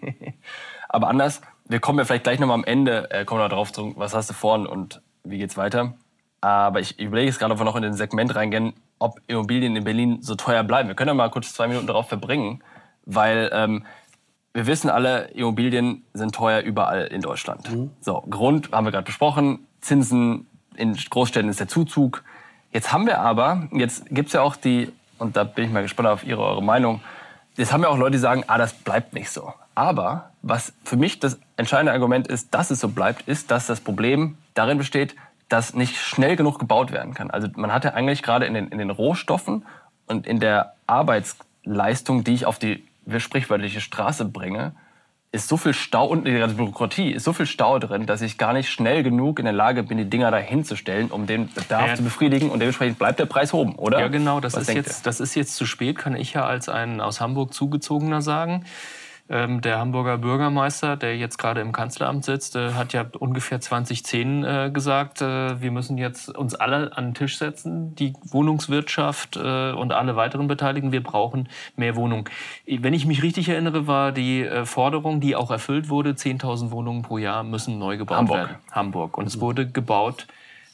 Aber 0.89 1.07
anders, 1.07 1.41
wir 1.67 1.79
kommen 1.79 1.99
ja 1.99 2.05
vielleicht 2.05 2.25
gleich 2.25 2.39
nochmal 2.39 2.55
am 2.55 2.63
Ende, 2.65 3.09
äh, 3.11 3.25
kommen 3.25 3.41
wir 3.41 3.49
darauf 3.49 3.71
zurück, 3.71 3.95
was 3.97 4.13
hast 4.13 4.29
du 4.29 4.33
vorn 4.33 4.67
und 4.67 5.01
wie 5.23 5.37
geht's 5.37 5.57
weiter. 5.57 5.93
Aber 6.41 6.79
ich 6.79 6.99
überlege 6.99 7.27
jetzt 7.27 7.39
gerade, 7.39 7.53
ob 7.53 7.59
wir 7.59 7.65
noch 7.65 7.75
in 7.75 7.81
den 7.81 7.93
Segment 7.93 8.35
reingehen, 8.35 8.73
ob 8.99 9.19
Immobilien 9.27 9.75
in 9.75 9.83
Berlin 9.83 10.21
so 10.21 10.35
teuer 10.35 10.63
bleiben. 10.63 10.89
Wir 10.89 10.95
können 10.95 11.07
ja 11.07 11.13
mal 11.13 11.31
kurz 11.31 11.53
zwei 11.53 11.67
Minuten 11.67 11.87
darauf 11.87 12.07
verbringen, 12.07 12.63
weil 13.05 13.49
ähm, 13.53 13.85
wir 14.55 14.67
wissen 14.67 14.89
alle, 14.89 15.25
Immobilien 15.31 16.03
sind 16.13 16.33
teuer 16.33 16.61
überall 16.61 17.07
in 17.07 17.21
Deutschland. 17.21 17.69
Mhm. 17.69 17.91
So, 17.99 18.21
Grund 18.21 18.71
haben 18.71 18.85
wir 18.85 18.91
gerade 18.91 19.03
besprochen, 19.03 19.67
Zinsen 19.81 20.47
in 20.77 20.93
Großstädten 20.93 21.49
ist 21.49 21.59
der 21.59 21.67
Zuzug. 21.67 22.23
Jetzt 22.71 22.93
haben 22.93 23.05
wir 23.05 23.19
aber, 23.19 23.67
jetzt 23.73 24.05
gibt 24.09 24.27
es 24.27 24.33
ja 24.33 24.41
auch 24.41 24.55
die, 24.55 24.93
und 25.19 25.35
da 25.35 25.43
bin 25.43 25.65
ich 25.65 25.71
mal 25.71 25.81
gespannt 25.81 26.07
auf 26.07 26.23
Ihre 26.23 26.41
eure 26.41 26.63
Meinung, 26.63 27.01
jetzt 27.57 27.73
haben 27.73 27.83
ja 27.83 27.89
auch 27.89 27.97
Leute, 27.97 28.11
die 28.11 28.17
sagen, 28.17 28.45
ah, 28.47 28.57
das 28.57 28.71
bleibt 28.73 29.13
nicht 29.13 29.29
so. 29.29 29.53
Aber 29.75 30.31
was 30.41 30.71
für 30.85 30.95
mich 30.95 31.19
das 31.19 31.37
entscheidende 31.57 31.91
Argument 31.91 32.25
ist, 32.25 32.53
dass 32.53 32.71
es 32.71 32.79
so 32.79 32.87
bleibt, 32.87 33.27
ist, 33.27 33.51
dass 33.51 33.67
das 33.67 33.81
Problem 33.81 34.37
darin 34.53 34.77
besteht, 34.77 35.17
dass 35.49 35.73
nicht 35.73 35.97
schnell 35.97 36.37
genug 36.37 36.59
gebaut 36.59 36.93
werden 36.93 37.13
kann. 37.13 37.29
Also 37.29 37.49
man 37.55 37.73
hat 37.73 37.83
ja 37.83 37.93
eigentlich 37.93 38.23
gerade 38.23 38.45
in 38.45 38.53
den, 38.53 38.69
in 38.69 38.77
den 38.77 38.89
Rohstoffen 38.89 39.65
und 40.07 40.25
in 40.25 40.39
der 40.39 40.75
Arbeitsleistung, 40.87 42.23
die 42.23 42.35
ich 42.35 42.45
auf 42.45 42.57
die 42.57 42.85
sprichwörtliche 43.19 43.81
Straße 43.81 44.25
bringe, 44.25 44.73
ist 45.35 45.49
so 45.49 45.57
viel 45.57 45.73
Stau 45.73 46.07
und 46.07 46.25
die 46.25 46.31
ganze 46.31 46.55
Bürokratie 46.55 47.11
ist 47.11 47.25
so 47.25 47.33
viel 47.33 47.45
Stau 47.45 47.77
drin, 47.77 48.05
dass 48.05 48.21
ich 48.21 48.37
gar 48.37 48.53
nicht 48.53 48.69
schnell 48.69 49.03
genug 49.03 49.37
in 49.37 49.45
der 49.45 49.53
Lage 49.53 49.83
bin, 49.83 49.97
die 49.97 50.09
Dinger 50.09 50.31
da 50.31 50.37
hinzustellen, 50.37 51.11
um 51.11 51.27
den 51.27 51.51
Bedarf 51.53 51.87
ja. 51.87 51.95
zu 51.95 52.03
befriedigen 52.03 52.49
und 52.49 52.59
dementsprechend 52.59 52.97
bleibt 52.97 53.19
der 53.19 53.25
Preis 53.25 53.53
oben, 53.53 53.75
oder? 53.75 53.99
Ja, 53.99 54.07
genau. 54.07 54.39
Das 54.39 54.55
ist 54.55 54.73
jetzt, 54.73 55.05
das 55.05 55.19
ist 55.19 55.35
jetzt 55.35 55.55
zu 55.55 55.65
spät, 55.65 55.97
kann 55.97 56.15
ich 56.15 56.33
ja 56.33 56.45
als 56.45 56.69
ein 56.69 57.01
aus 57.01 57.19
Hamburg 57.19 57.53
zugezogener 57.53 58.21
sagen. 58.21 58.65
Ähm, 59.27 59.61
der 59.61 59.79
Hamburger 59.79 60.19
Bürgermeister, 60.19 60.97
der 60.97 61.17
jetzt 61.17 61.39
gerade 61.39 61.59
im 61.59 61.71
Kanzleramt 61.71 62.23
sitzt, 62.23 62.55
äh, 62.55 62.73
hat 62.73 62.93
ja 62.93 63.05
ungefähr 63.17 63.59
2010 63.59 64.43
äh, 64.43 64.69
gesagt, 64.71 65.19
äh, 65.19 65.59
wir 65.59 65.71
müssen 65.71 65.97
jetzt 65.97 66.29
uns 66.29 66.53
alle 66.53 66.95
an 66.95 67.05
den 67.05 67.13
Tisch 67.15 67.39
setzen, 67.39 67.95
die 67.95 68.13
Wohnungswirtschaft 68.23 69.35
äh, 69.35 69.71
und 69.71 69.93
alle 69.93 70.15
weiteren 70.15 70.47
Beteiligten. 70.47 70.91
Wir 70.91 71.01
brauchen 71.01 71.49
mehr 71.75 71.95
Wohnungen. 71.95 72.25
Wenn 72.67 72.93
ich 72.93 73.07
mich 73.07 73.23
richtig 73.23 73.49
erinnere, 73.49 73.88
war 73.88 74.11
die 74.11 74.43
äh, 74.43 74.63
Forderung, 74.65 75.21
die 75.21 75.35
auch 75.35 75.49
erfüllt 75.49 75.89
wurde, 75.89 76.11
10.000 76.11 76.69
Wohnungen 76.69 77.01
pro 77.01 77.17
Jahr 77.17 77.43
müssen 77.43 77.79
neu 77.79 77.97
gebaut 77.97 78.17
Hamburg. 78.17 78.38
werden. 78.38 78.55
Hamburg. 78.71 79.17
Und 79.17 79.25
es 79.25 79.41
wurde 79.41 79.67
gebaut. 79.67 80.27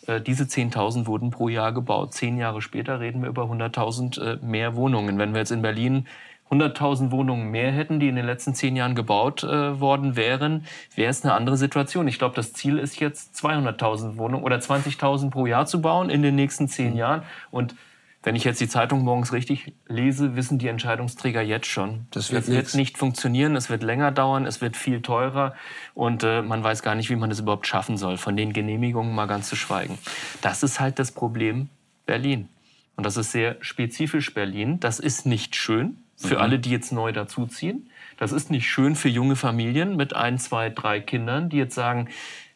Äh, 0.08 0.20
diese 0.20 0.44
10.000 0.44 1.06
wurden 1.06 1.32
pro 1.32 1.48
Jahr 1.48 1.72
gebaut. 1.72 2.14
Zehn 2.14 2.38
Jahre 2.38 2.62
später 2.62 3.00
reden 3.00 3.22
wir 3.22 3.30
über 3.30 3.44
100.000 3.44 4.42
mehr 4.42 4.76
Wohnungen. 4.76 5.18
Wenn 5.18 5.32
wir 5.32 5.40
jetzt 5.40 5.52
in 5.52 5.62
Berlin 5.62 6.06
100.000 6.52 7.12
Wohnungen 7.12 7.50
mehr 7.50 7.72
hätten, 7.72 8.00
die 8.00 8.10
in 8.10 8.16
den 8.16 8.26
letzten 8.26 8.54
zehn 8.54 8.76
Jahren 8.76 8.94
gebaut 8.94 9.44
äh, 9.44 9.80
worden 9.80 10.16
wären, 10.16 10.66
wäre 10.96 11.10
es 11.10 11.24
eine 11.24 11.34
andere 11.34 11.56
Situation. 11.58 12.08
Ich 12.08 12.20
glaube, 12.20 12.36
das 12.36 12.52
Ziel 12.54 12.78
ist 12.78 13.00
jetzt 13.00 13.36
200.000 13.36 14.18
Wohnungen 14.18 14.44
oder 14.44 14.58
20.000 14.58 15.30
pro 15.30 15.46
Jahr 15.46 15.66
zu 15.66 15.82
bauen 15.82 16.10
in 16.10 16.22
den 16.22 16.36
nächsten 16.36 16.68
zehn 16.68 16.92
mhm. 16.92 16.98
Jahren. 16.98 17.24
Und 17.52 17.76
wenn 18.24 18.36
ich 18.36 18.44
jetzt 18.44 18.62
die 18.62 18.68
Zeitung 18.68 19.04
morgens 19.04 19.34
richtig 19.34 19.74
lese, 19.88 20.36
wissen 20.36 20.60
die 20.60 20.68
Entscheidungsträger 20.68 21.42
jetzt 21.42 21.68
schon. 21.68 22.06
Das 22.12 22.32
wird, 22.32 22.48
das 22.48 22.54
wird 22.54 22.76
nicht 22.76 22.98
funktionieren, 22.98 23.56
es 23.56 23.70
wird 23.70 23.82
länger 23.82 24.12
dauern, 24.12 24.46
es 24.46 24.62
wird 24.62 24.78
viel 24.78 25.02
teurer 25.02 25.56
und 25.96 26.24
äh, 26.24 26.44
man 26.44 26.64
weiß 26.64 26.84
gar 26.84 26.94
nicht, 26.94 27.10
wie 27.10 27.16
man 27.16 27.32
das 27.32 27.40
überhaupt 27.40 27.66
schaffen 27.66 27.98
soll, 27.98 28.18
von 28.18 28.38
den 28.38 28.54
Genehmigungen 28.54 29.16
mal 29.16 29.26
ganz 29.26 29.50
zu 29.50 29.56
schweigen. 29.56 29.98
Das 30.42 30.62
ist 30.62 30.80
halt 30.80 31.00
das 31.00 31.12
Problem 31.14 31.70
Berlin. 32.06 32.50
Und 32.96 33.06
das 33.06 33.18
ist 33.18 33.32
sehr 33.32 33.56
spezifisch 33.62 34.34
Berlin. 34.34 34.80
Das 34.80 35.00
ist 35.00 35.26
nicht 35.26 35.56
schön, 35.56 35.98
für 36.22 36.36
mhm. 36.36 36.42
alle, 36.42 36.60
die 36.60 36.70
jetzt 36.70 36.92
neu 36.92 37.12
dazuziehen. 37.12 37.90
Das 38.18 38.32
ist 38.32 38.52
nicht 38.52 38.70
schön 38.70 38.96
für 38.96 39.10
junge 39.10 39.36
Familien 39.36 39.96
mit 39.96 40.16
ein, 40.16 40.38
zwei, 40.38 40.70
drei 40.70 41.00
Kindern, 41.00 41.50
die 41.50 41.58
jetzt 41.58 41.76
sagen, 41.76 42.10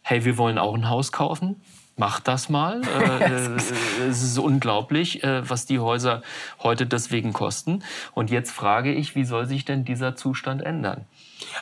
hey, 0.03 0.23
wir 0.23 0.37
wollen 0.37 0.57
auch 0.57 0.75
ein 0.75 0.89
Haus 0.89 1.11
kaufen. 1.11 1.61
Macht 1.97 2.27
das 2.27 2.49
mal. 2.49 2.81
Äh, 2.95 3.23
äh, 3.23 4.09
es 4.09 4.23
ist 4.23 4.37
unglaublich, 4.37 5.23
äh, 5.23 5.49
was 5.49 5.65
die 5.65 5.79
Häuser 5.79 6.21
heute 6.61 6.85
deswegen 6.85 7.33
kosten. 7.33 7.83
Und 8.13 8.29
jetzt 8.29 8.51
frage 8.51 8.93
ich, 8.93 9.15
wie 9.15 9.23
soll 9.23 9.45
sich 9.45 9.63
denn 9.63 9.85
dieser 9.85 10.15
Zustand 10.15 10.61
ändern? 10.61 11.05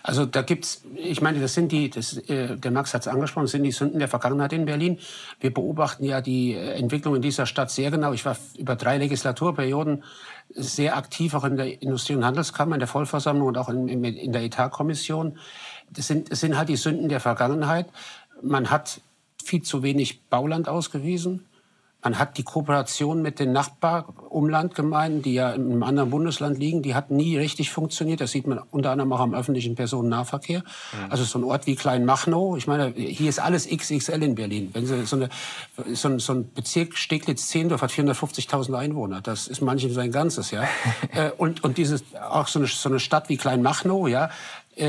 Also 0.01 0.25
da 0.25 0.41
gibt's, 0.41 0.83
ich 0.95 1.21
meine, 1.21 1.39
das 1.39 1.53
sind 1.53 1.71
die, 1.71 1.89
das, 1.89 2.17
äh, 2.17 2.57
der 2.57 2.71
Max 2.71 2.93
hat 2.93 3.01
es 3.01 3.07
angesprochen, 3.07 3.45
das 3.45 3.51
sind 3.51 3.63
die 3.63 3.71
Sünden 3.71 3.99
der 3.99 4.07
Vergangenheit 4.07 4.53
in 4.53 4.65
Berlin. 4.65 4.99
Wir 5.39 5.53
beobachten 5.53 6.05
ja 6.05 6.21
die 6.21 6.55
Entwicklung 6.55 7.15
in 7.15 7.21
dieser 7.21 7.45
Stadt 7.45 7.69
sehr 7.69 7.91
genau. 7.91 8.13
Ich 8.13 8.25
war 8.25 8.35
über 8.57 8.75
drei 8.75 8.97
Legislaturperioden 8.97 10.03
sehr 10.49 10.97
aktiv, 10.97 11.33
auch 11.33 11.43
in 11.43 11.57
der 11.57 11.81
Industrie- 11.81 12.15
und 12.15 12.25
Handelskammer, 12.25 12.75
in 12.75 12.79
der 12.79 12.87
Vollversammlung 12.87 13.47
und 13.47 13.57
auch 13.57 13.69
in, 13.69 13.87
in, 13.87 14.31
der 14.31 14.43
Etatkommission. 14.43 15.37
Das 15.89 16.07
sind, 16.07 16.31
das 16.31 16.39
sind 16.39 16.57
halt 16.57 16.69
die 16.69 16.75
Sünden 16.75 17.09
der 17.09 17.19
Vergangenheit. 17.19 17.87
Man 18.41 18.69
hat 18.69 19.01
viel 19.43 19.61
zu 19.61 19.83
wenig 19.83 20.23
Bauland 20.29 20.67
ausgewiesen. 20.67 21.45
Man 22.03 22.19
hat 22.19 22.37
die 22.37 22.43
Kooperation 22.43 23.21
mit 23.21 23.39
den 23.39 23.53
Nachbarumlandgemeinden, 23.53 25.21
die 25.21 25.35
ja 25.35 25.51
in 25.51 25.71
einem 25.71 25.83
anderen 25.83 26.09
Bundesland 26.09 26.57
liegen, 26.57 26.81
die 26.81 26.95
hat 26.95 27.11
nie 27.11 27.37
richtig 27.37 27.71
funktioniert. 27.71 28.19
Das 28.19 28.31
sieht 28.31 28.45
man 28.45 28.59
unter 28.71 28.91
anderem 28.91 29.13
auch 29.13 29.21
am 29.21 29.33
öffentlichen 29.33 29.75
Personennahverkehr. 29.75 30.59
Mhm. 30.59 31.11
Also 31.11 31.23
so 31.23 31.39
ein 31.39 31.45
Ort 31.45 31.65
wie 31.65 31.75
Kleinmachnow. 31.75 32.57
Ich 32.57 32.67
meine, 32.67 32.89
hier 32.89 33.29
ist 33.29 33.39
alles 33.39 33.69
XXL 33.69 34.21
in 34.21 34.35
Berlin. 34.35 34.69
Wenn 34.73 34.85
Sie 34.85 35.05
so, 35.05 35.15
eine, 35.15 35.29
so, 35.93 36.09
ein, 36.09 36.19
so 36.19 36.33
ein 36.33 36.51
Bezirk 36.53 36.97
Steglitz-Zehendorf 36.97 37.81
hat 37.81 37.91
450.000 37.91 38.77
Einwohner. 38.77 39.21
Das 39.21 39.47
ist 39.47 39.61
manchem 39.61 39.93
sein 39.93 40.11
ganzes, 40.11 40.51
ja. 40.51 40.63
Äh, 41.13 41.31
und, 41.37 41.63
und 41.63 41.77
dieses, 41.77 42.03
auch 42.31 42.47
so 42.47 42.59
eine, 42.59 42.67
so 42.67 42.89
eine 42.89 42.99
Stadt 42.99 43.29
wie 43.29 43.37
Kleinmachnow, 43.37 44.07
ja, 44.07 44.29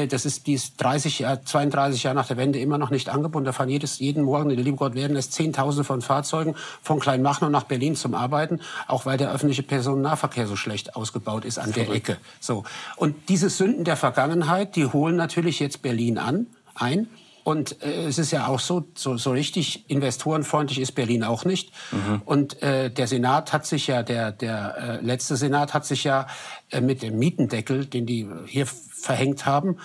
das 0.09 0.25
ist, 0.25 0.47
die 0.47 0.55
ist 0.55 0.75
30 0.79 1.21
Jahre, 1.21 1.43
32 1.45 2.03
Jahre 2.03 2.17
nach 2.17 2.27
der 2.27 2.37
Wende 2.37 2.59
immer 2.59 2.79
noch 2.79 2.91
nicht 2.91 3.09
angebunden. 3.09 3.45
Da 3.45 3.53
fahren 3.53 3.69
jedes, 3.69 3.99
jeden 3.99 4.23
Morgen, 4.23 4.51
in 4.51 4.57
der 4.57 4.65
liebe 4.65 4.77
Gott, 4.77 4.95
werden 4.95 5.17
es 5.17 5.31
Zehntausende 5.31 5.85
von 5.85 6.01
Fahrzeugen 6.03 6.55
von 6.83 7.01
Kleinmachnow 7.01 7.51
nach 7.51 7.65
Berlin 7.65 7.97
zum 7.97 8.15
Arbeiten, 8.15 8.61
auch 8.89 9.07
weil 9.07 9.19
der 9.19 9.33
öffentliche 9.33 9.63
Personennahverkehr 9.63 10.47
so 10.47 10.57
schlecht 10.57 10.97
ausgebaut 10.97 11.45
ist 11.45 11.59
an 11.59 11.73
der 11.73 11.91
Ecke. 11.91 12.19
So. 12.41 12.65
Und 12.97 13.29
diese 13.29 13.51
Sünden 13.51 13.85
der 13.85 13.97
Vergangenheit, 13.97 14.77
die 14.77 14.87
holen 14.87 15.17
natürlich 15.17 15.61
jetzt 15.61 15.83
Berlin 15.83 16.19
an, 16.19 16.47
ein. 16.75 17.09
Und 17.45 17.83
äh, 17.83 18.07
es 18.07 18.19
ist 18.19 18.31
ja 18.31 18.47
auch 18.47 18.59
so, 18.59 18.87
so, 18.95 19.19
so 19.19 19.31
richtig 19.31 19.89
investorenfreundlich 19.89 20.81
ist 20.81 20.93
Berlin 20.93 21.23
auch 21.23 21.45
nicht. 21.45 21.71
Mhm. 21.93 22.23
Und 22.25 22.63
äh, 22.63 22.91
der 22.91 23.07
Senat 23.07 23.53
hat 23.53 23.67
sich 23.67 23.87
ja, 23.87 24.03
der, 24.03 24.33
der 24.33 24.77
äh, 24.77 25.05
letzte 25.05 25.37
Senat 25.37 25.75
hat 25.75 25.85
sich 25.85 26.05
ja 26.05 26.27
äh, 26.71 26.81
mit 26.81 27.03
dem 27.03 27.19
Mietendeckel, 27.19 27.85
den 27.85 28.07
die 28.07 28.27
hier 28.47 28.67
verhängt 28.67 29.45
haben, 29.45 29.77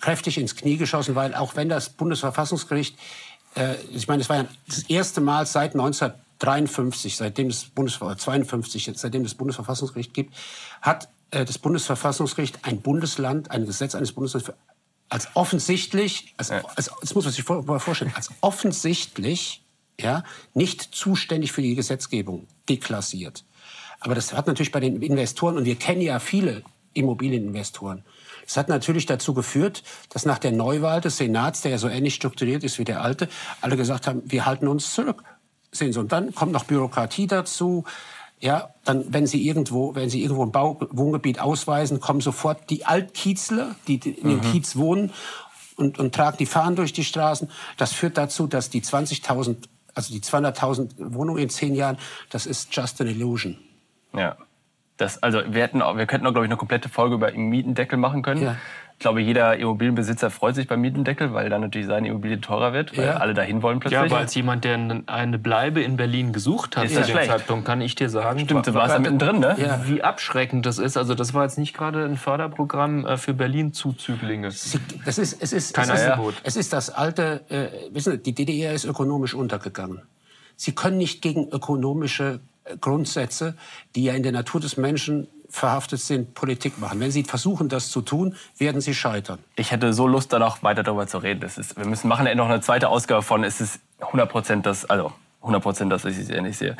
kräftig 0.00 0.36
ins 0.36 0.56
Knie 0.56 0.76
geschossen, 0.76 1.14
weil 1.14 1.34
auch 1.34 1.56
wenn 1.56 1.70
das 1.70 1.88
Bundesverfassungsgericht, 1.88 2.98
äh, 3.54 3.76
ich 3.94 4.08
meine, 4.08 4.20
es 4.20 4.28
war 4.28 4.36
ja 4.36 4.46
das 4.66 4.82
erste 4.82 5.22
Mal 5.22 5.46
seit 5.46 5.72
1953, 5.72 7.16
seitdem 7.16 7.48
es 7.48 7.64
Bundes 7.64 7.98
52, 7.98 8.92
seitdem 8.94 9.22
das 9.22 9.34
Bundesverfassungsgericht 9.34 10.12
gibt, 10.12 10.34
hat 10.82 11.08
äh, 11.30 11.46
das 11.46 11.56
Bundesverfassungsgericht 11.56 12.58
ein 12.64 12.82
Bundesland, 12.82 13.50
ein 13.50 13.64
Gesetz 13.64 13.94
eines 13.94 14.12
Bundeslandes 14.12 14.52
als 15.08 15.28
offensichtlich, 15.34 16.34
als, 16.36 16.50
als, 16.50 16.90
das 17.00 17.14
muss 17.14 17.24
man 17.24 17.32
sich 17.32 17.44
vor, 17.44 17.80
vorstellen, 17.80 18.12
als 18.14 18.30
offensichtlich 18.40 19.62
ja, 20.00 20.24
nicht 20.54 20.82
zuständig 20.82 21.52
für 21.52 21.62
die 21.62 21.74
Gesetzgebung 21.74 22.46
deklassiert. 22.68 23.44
Aber 24.00 24.14
das 24.14 24.32
hat 24.32 24.46
natürlich 24.46 24.72
bei 24.72 24.80
den 24.80 25.00
Investoren, 25.02 25.56
und 25.56 25.64
wir 25.64 25.76
kennen 25.76 26.02
ja 26.02 26.18
viele 26.18 26.62
Immobilieninvestoren, 26.94 28.04
das 28.44 28.56
hat 28.56 28.68
natürlich 28.68 29.06
dazu 29.06 29.34
geführt, 29.34 29.82
dass 30.10 30.24
nach 30.24 30.38
der 30.38 30.52
Neuwahl 30.52 31.00
des 31.00 31.16
Senats, 31.16 31.62
der 31.62 31.72
ja 31.72 31.78
so 31.78 31.88
ähnlich 31.88 32.14
strukturiert 32.14 32.62
ist 32.62 32.78
wie 32.78 32.84
der 32.84 33.02
alte, 33.02 33.28
alle 33.60 33.76
gesagt 33.76 34.06
haben, 34.06 34.22
wir 34.24 34.46
halten 34.46 34.68
uns 34.68 34.94
zurück. 34.94 35.24
Sehen 35.72 35.92
Sie, 35.92 35.98
und 35.98 36.12
dann 36.12 36.32
kommt 36.32 36.52
noch 36.52 36.64
Bürokratie 36.64 37.26
dazu, 37.26 37.84
ja, 38.40 38.70
dann, 38.84 39.12
wenn 39.12 39.26
Sie 39.26 39.46
irgendwo, 39.46 39.94
wenn 39.94 40.10
Sie 40.10 40.22
irgendwo 40.22 40.44
ein 40.44 40.52
Bauwohngebiet 40.52 41.40
ausweisen, 41.40 42.00
kommen 42.00 42.20
sofort 42.20 42.68
die 42.70 42.84
Altkiezler, 42.84 43.74
die 43.88 43.94
in 43.94 44.28
dem 44.28 44.36
mhm. 44.38 44.40
Kiez 44.42 44.76
wohnen 44.76 45.12
und, 45.76 45.98
und 45.98 46.14
tragen 46.14 46.36
die 46.38 46.46
Fahnen 46.46 46.76
durch 46.76 46.92
die 46.92 47.04
Straßen. 47.04 47.50
Das 47.76 47.92
führt 47.92 48.18
dazu, 48.18 48.46
dass 48.46 48.68
die 48.68 48.82
20.000, 48.82 49.56
also 49.94 50.12
die 50.12 50.20
200.000 50.20 51.14
Wohnungen 51.14 51.42
in 51.42 51.48
zehn 51.48 51.74
Jahren, 51.74 51.98
das 52.30 52.46
ist 52.46 52.74
just 52.74 53.00
an 53.00 53.06
illusion. 53.06 53.58
Ja. 54.14 54.36
Das, 54.98 55.22
also 55.22 55.42
wir, 55.46 55.62
hätten, 55.62 55.80
wir 55.80 56.06
könnten 56.06 56.26
auch, 56.26 56.32
glaube 56.32 56.46
ich, 56.46 56.50
eine 56.50 56.56
komplette 56.56 56.88
Folge 56.88 57.16
über 57.16 57.30
Mietendeckel 57.30 57.98
machen 57.98 58.22
können. 58.22 58.42
Ja. 58.42 58.56
Ich 58.98 59.00
glaube, 59.00 59.20
jeder 59.20 59.58
Immobilienbesitzer 59.58 60.30
freut 60.30 60.54
sich 60.54 60.68
beim 60.68 60.80
Mietendeckel, 60.80 61.34
weil 61.34 61.50
dann 61.50 61.60
natürlich 61.60 61.86
seine 61.86 62.08
Immobilie 62.08 62.40
teurer 62.40 62.72
wird, 62.72 62.96
weil 62.96 63.04
ja. 63.04 63.16
alle 63.18 63.34
dahin 63.34 63.60
wollen 63.60 63.78
plötzlich. 63.78 64.00
Ja, 64.00 64.06
aber 64.06 64.16
als 64.16 64.34
jemand, 64.34 64.64
der 64.64 65.02
eine 65.04 65.38
Bleibe 65.38 65.82
in 65.82 65.98
Berlin 65.98 66.32
gesucht 66.32 66.78
hat 66.78 66.88
zu 66.88 66.94
dem 66.94 67.04
schlecht. 67.04 67.30
Zeitpunkt, 67.30 67.66
kann 67.66 67.82
ich 67.82 67.94
dir 67.94 68.08
sagen, 68.08 68.38
Stimmt, 68.40 68.66
du 68.66 68.72
warst 68.72 68.94
da 68.94 68.98
mittendrin, 68.98 69.38
ne? 69.40 69.54
Ja. 69.58 69.82
wie 69.86 70.02
abschreckend 70.02 70.64
das 70.64 70.78
ist. 70.78 70.96
Also 70.96 71.14
das 71.14 71.34
war 71.34 71.42
jetzt 71.42 71.58
nicht 71.58 71.76
gerade 71.76 72.06
ein 72.06 72.16
Förderprogramm 72.16 73.04
äh, 73.04 73.18
für 73.18 73.34
Berlin-Zuzüglinge. 73.34 74.46
Das 74.46 74.64
ist, 75.18 75.42
es 75.42 75.52
ist, 75.52 75.74
Kein 75.74 75.90
es 75.90 76.00
ist, 76.00 76.40
es 76.44 76.56
ist 76.56 76.72
das 76.72 76.88
alte, 76.88 77.42
äh, 77.50 77.66
wissen 77.92 78.12
Sie, 78.12 78.18
die 78.22 78.34
DDR 78.34 78.72
ist 78.72 78.86
ökonomisch 78.86 79.34
untergegangen. 79.34 80.00
Sie 80.56 80.74
können 80.74 80.96
nicht 80.96 81.20
gegen 81.20 81.50
ökonomische 81.50 82.40
Grundsätze, 82.80 83.54
die 83.94 84.04
ja 84.04 84.14
in 84.14 84.22
der 84.22 84.32
Natur 84.32 84.60
des 84.60 84.76
Menschen 84.76 85.28
verhaftet 85.48 86.00
sind, 86.00 86.34
Politik 86.34 86.78
machen. 86.78 87.00
Wenn 87.00 87.10
Sie 87.10 87.22
versuchen, 87.22 87.68
das 87.68 87.90
zu 87.90 88.02
tun, 88.02 88.36
werden 88.58 88.80
Sie 88.80 88.94
scheitern. 88.94 89.38
Ich 89.54 89.70
hätte 89.70 89.92
so 89.92 90.06
Lust, 90.06 90.32
da 90.32 90.38
noch 90.38 90.62
weiter 90.62 90.82
darüber 90.82 91.06
zu 91.06 91.18
reden. 91.18 91.40
Das 91.40 91.58
ist, 91.58 91.76
wir 91.76 91.86
müssen 91.86 92.08
machen 92.08 92.28
noch 92.36 92.48
eine 92.48 92.60
zweite 92.60 92.88
Ausgabe 92.88 93.22
von. 93.22 93.44
Es 93.44 93.60
ist 93.60 93.80
100 94.00 94.28
Prozent 94.28 94.66
das, 94.66 94.84
also 94.84 95.12
100 95.42 95.62
Prozent, 95.62 95.92
dass 95.92 96.04
ich 96.04 96.18
es 96.18 96.28
ähnlich 96.28 96.58
sehe. 96.58 96.76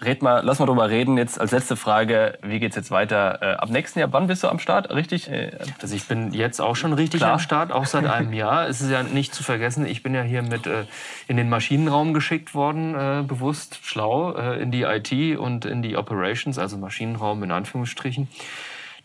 Red 0.00 0.22
mal, 0.22 0.42
lass 0.44 0.60
mal 0.60 0.66
drüber 0.66 0.88
reden. 0.90 1.18
Jetzt 1.18 1.40
als 1.40 1.50
letzte 1.50 1.76
Frage, 1.76 2.38
wie 2.42 2.60
geht's 2.60 2.76
jetzt 2.76 2.90
weiter? 2.90 3.42
Äh, 3.42 3.54
ab 3.54 3.68
nächsten 3.70 3.98
Jahr, 3.98 4.12
wann 4.12 4.28
bist 4.28 4.44
du 4.44 4.48
am 4.48 4.58
Start? 4.58 4.90
Richtig? 4.90 5.28
Äh, 5.28 5.50
also 5.82 5.94
ich 5.94 6.06
bin 6.06 6.32
jetzt 6.32 6.60
auch 6.60 6.76
schon 6.76 6.92
richtig 6.92 7.20
Klar. 7.20 7.34
am 7.34 7.38
Start, 7.40 7.72
auch 7.72 7.86
seit 7.86 8.06
einem 8.06 8.32
Jahr. 8.32 8.68
Es 8.68 8.80
ist 8.80 8.90
ja 8.90 9.02
nicht 9.02 9.34
zu 9.34 9.42
vergessen, 9.42 9.86
ich 9.86 10.02
bin 10.02 10.14
ja 10.14 10.22
hier 10.22 10.42
mit 10.42 10.66
äh, 10.66 10.84
in 11.26 11.36
den 11.36 11.48
Maschinenraum 11.48 12.14
geschickt 12.14 12.54
worden, 12.54 12.94
äh, 12.94 13.24
bewusst 13.26 13.80
schlau, 13.82 14.34
äh, 14.34 14.62
in 14.62 14.70
die 14.70 14.82
IT 14.82 15.38
und 15.38 15.64
in 15.64 15.82
die 15.82 15.96
Operations, 15.96 16.58
also 16.58 16.76
Maschinenraum 16.76 17.42
in 17.42 17.50
Anführungsstrichen. 17.50 18.28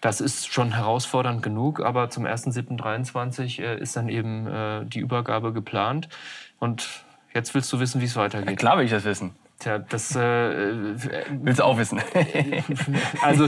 Das 0.01 0.19
ist 0.19 0.53
schon 0.53 0.73
herausfordernd 0.73 1.41
genug, 1.41 1.79
aber 1.79 2.10
zum 2.10 2.25
1.7.23 2.25 3.62
äh, 3.62 3.79
ist 3.79 3.95
dann 3.95 4.10
eben 4.10 4.47
äh, 4.47 4.86
die 4.86 4.99
Übergabe 4.99 5.53
geplant. 5.53 6.10
Und 6.60 7.06
jetzt 7.34 7.56
willst 7.56 7.71
du 7.71 7.79
wissen, 7.79 8.01
wie 8.01 8.06
es 8.06 8.15
weitergeht. 8.15 8.49
Ja, 8.49 8.56
klar 8.56 8.77
will 8.77 8.86
ich 8.86 8.91
das 8.91 9.06
wissen. 9.06 9.34
Tja, 9.63 9.80
das 9.80 10.13
äh, 10.13 10.19
willst 10.19 11.60
du 11.60 11.63
auch 11.63 11.78
wissen. 11.78 12.02
also 13.21 13.47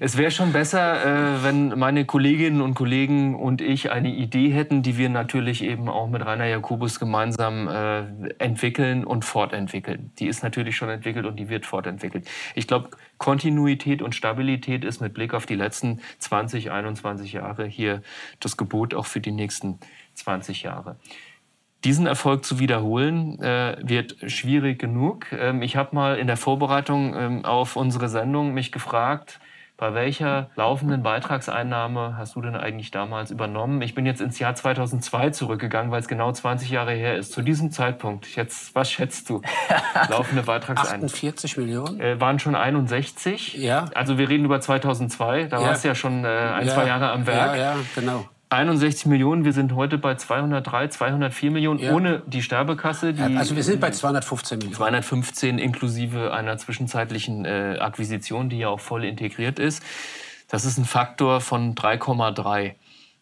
es 0.00 0.16
wäre 0.16 0.32
schon 0.32 0.52
besser, 0.52 1.04
äh, 1.36 1.44
wenn 1.44 1.78
meine 1.78 2.04
Kolleginnen 2.04 2.60
und 2.60 2.74
Kollegen 2.74 3.36
und 3.36 3.60
ich 3.60 3.92
eine 3.92 4.12
Idee 4.12 4.48
hätten, 4.48 4.82
die 4.82 4.98
wir 4.98 5.08
natürlich 5.08 5.62
eben 5.62 5.88
auch 5.88 6.08
mit 6.08 6.26
Rainer 6.26 6.46
Jakobus 6.46 6.98
gemeinsam 6.98 7.68
äh, 7.68 8.32
entwickeln 8.38 9.04
und 9.04 9.24
fortentwickeln. 9.24 10.10
Die 10.18 10.26
ist 10.26 10.42
natürlich 10.42 10.74
schon 10.74 10.88
entwickelt 10.88 11.26
und 11.26 11.36
die 11.38 11.48
wird 11.48 11.64
fortentwickelt. 11.64 12.28
Ich 12.56 12.66
glaube, 12.66 12.90
Kontinuität 13.18 14.02
und 14.02 14.16
Stabilität 14.16 14.84
ist 14.84 15.00
mit 15.00 15.14
Blick 15.14 15.32
auf 15.32 15.46
die 15.46 15.54
letzten 15.54 16.00
20, 16.18 16.72
21 16.72 17.34
Jahre 17.34 17.66
hier 17.66 18.02
das 18.40 18.56
Gebot 18.56 18.94
auch 18.94 19.06
für 19.06 19.20
die 19.20 19.30
nächsten 19.30 19.78
20 20.14 20.64
Jahre. 20.64 20.96
Diesen 21.84 22.06
Erfolg 22.06 22.44
zu 22.44 22.58
wiederholen, 22.58 23.40
äh, 23.40 23.76
wird 23.80 24.16
schwierig 24.30 24.78
genug. 24.78 25.26
Ähm, 25.32 25.62
ich 25.62 25.76
habe 25.76 25.94
mal 25.94 26.16
in 26.16 26.26
der 26.26 26.36
Vorbereitung 26.36 27.14
ähm, 27.16 27.44
auf 27.44 27.76
unsere 27.76 28.08
Sendung 28.08 28.54
mich 28.54 28.70
gefragt, 28.70 29.40
bei 29.82 29.94
welcher 29.94 30.48
laufenden 30.54 31.02
Beitragseinnahme 31.02 32.16
hast 32.16 32.36
du 32.36 32.40
denn 32.40 32.54
eigentlich 32.54 32.92
damals 32.92 33.32
übernommen? 33.32 33.82
Ich 33.82 33.96
bin 33.96 34.06
jetzt 34.06 34.20
ins 34.20 34.38
Jahr 34.38 34.54
2002 34.54 35.30
zurückgegangen, 35.30 35.90
weil 35.90 35.98
es 35.98 36.06
genau 36.06 36.30
20 36.30 36.70
Jahre 36.70 36.92
her 36.92 37.16
ist. 37.16 37.32
Zu 37.32 37.42
diesem 37.42 37.72
Zeitpunkt, 37.72 38.36
jetzt, 38.36 38.76
was 38.76 38.92
schätzt 38.92 39.28
du? 39.28 39.42
Laufende 40.08 40.44
Beitragseinnahmen? 40.44 41.06
48 41.06 41.56
Millionen? 41.56 42.00
Äh, 42.00 42.20
waren 42.20 42.38
schon 42.38 42.54
61. 42.54 43.54
Ja. 43.54 43.86
Also 43.92 44.18
wir 44.18 44.28
reden 44.28 44.44
über 44.44 44.60
2002, 44.60 45.46
da 45.46 45.60
ja. 45.60 45.66
warst 45.66 45.82
du 45.82 45.88
ja 45.88 45.96
schon 45.96 46.24
äh, 46.24 46.28
ein, 46.28 46.68
ja. 46.68 46.74
zwei 46.74 46.86
Jahre 46.86 47.10
am 47.10 47.26
Werk. 47.26 47.56
Ja, 47.56 47.74
ja, 47.74 47.76
genau. 47.96 48.28
61 48.52 49.06
Millionen, 49.06 49.44
wir 49.44 49.52
sind 49.52 49.74
heute 49.74 49.96
bei 49.96 50.14
203, 50.14 50.88
204 50.88 51.50
Millionen 51.50 51.80
ja. 51.80 51.92
ohne 51.92 52.22
die 52.26 52.42
Sterbekasse. 52.42 53.14
Die 53.14 53.22
also 53.22 53.56
wir 53.56 53.62
sind 53.62 53.80
bei 53.80 53.90
215 53.90 54.58
Millionen. 54.58 54.76
215 54.76 55.58
inklusive 55.58 56.32
einer 56.32 56.58
zwischenzeitlichen 56.58 57.46
äh, 57.46 57.78
Akquisition, 57.80 58.50
die 58.50 58.58
ja 58.58 58.68
auch 58.68 58.80
voll 58.80 59.04
integriert 59.04 59.58
ist. 59.58 59.82
Das 60.48 60.66
ist 60.66 60.76
ein 60.76 60.84
Faktor 60.84 61.40
von 61.40 61.74
3,3. 61.74 62.74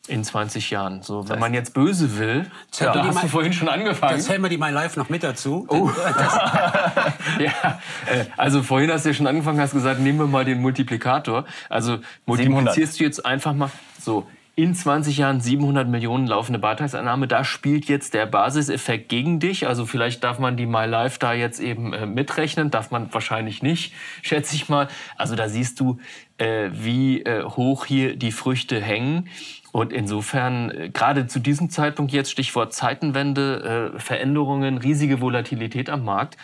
in 0.08 0.24
20 0.24 0.70
Jahren. 0.70 1.02
So, 1.02 1.28
wenn 1.28 1.38
man 1.38 1.54
jetzt 1.54 1.74
böse 1.74 2.18
will, 2.18 2.50
Ja, 2.80 2.92
da 2.92 3.02
die 3.02 3.08
hast 3.08 3.22
du 3.22 3.28
vorhin 3.28 3.52
schon 3.52 3.68
angefangen. 3.68 4.16
Das 4.16 4.26
zählen 4.26 4.42
wir 4.42 4.48
die 4.48 4.58
My 4.58 4.70
Life 4.70 4.98
noch 4.98 5.10
mit 5.10 5.22
dazu. 5.22 5.64
Oh. 5.68 5.90
ja, 7.38 7.80
äh, 8.06 8.24
also 8.36 8.64
vorhin 8.64 8.90
hast 8.90 9.04
du 9.04 9.10
ja 9.10 9.14
schon 9.14 9.28
angefangen, 9.28 9.60
hast 9.60 9.74
gesagt, 9.74 10.00
nehmen 10.00 10.18
wir 10.18 10.26
mal 10.26 10.44
den 10.44 10.60
Multiplikator. 10.60 11.44
Also 11.68 11.98
multiplizierst 12.26 12.98
du 12.98 13.04
jetzt 13.04 13.24
einfach 13.24 13.54
mal 13.54 13.70
so 14.00 14.26
in 14.62 14.74
20 14.74 15.18
Jahren 15.18 15.40
700 15.40 15.88
Millionen 15.88 16.26
laufende 16.26 16.58
Beitragseinnahme. 16.58 17.28
Da 17.28 17.44
spielt 17.44 17.86
jetzt 17.86 18.14
der 18.14 18.26
Basiseffekt 18.26 19.08
gegen 19.08 19.40
dich. 19.40 19.66
Also 19.66 19.86
vielleicht 19.86 20.24
darf 20.24 20.38
man 20.38 20.56
die 20.56 20.66
My 20.66 20.86
Life 20.86 21.18
da 21.18 21.32
jetzt 21.32 21.60
eben 21.60 21.92
äh, 21.92 22.06
mitrechnen, 22.06 22.70
darf 22.70 22.90
man 22.90 23.12
wahrscheinlich 23.12 23.62
nicht, 23.62 23.94
schätze 24.22 24.54
ich 24.54 24.68
mal. 24.68 24.88
Also 25.16 25.36
da 25.36 25.48
siehst 25.48 25.80
du, 25.80 25.98
äh, 26.38 26.70
wie 26.72 27.22
äh, 27.22 27.44
hoch 27.44 27.86
hier 27.86 28.16
die 28.16 28.32
Früchte 28.32 28.80
hängen. 28.80 29.28
Und 29.72 29.92
insofern, 29.92 30.70
äh, 30.70 30.90
gerade 30.90 31.26
zu 31.26 31.38
diesem 31.38 31.70
Zeitpunkt 31.70 32.12
jetzt, 32.12 32.30
Stichwort 32.30 32.72
Zeitenwende, 32.72 33.92
äh, 33.94 33.98
Veränderungen, 33.98 34.78
riesige 34.78 35.20
Volatilität 35.20 35.90
am 35.90 36.04
Markt, 36.04 36.36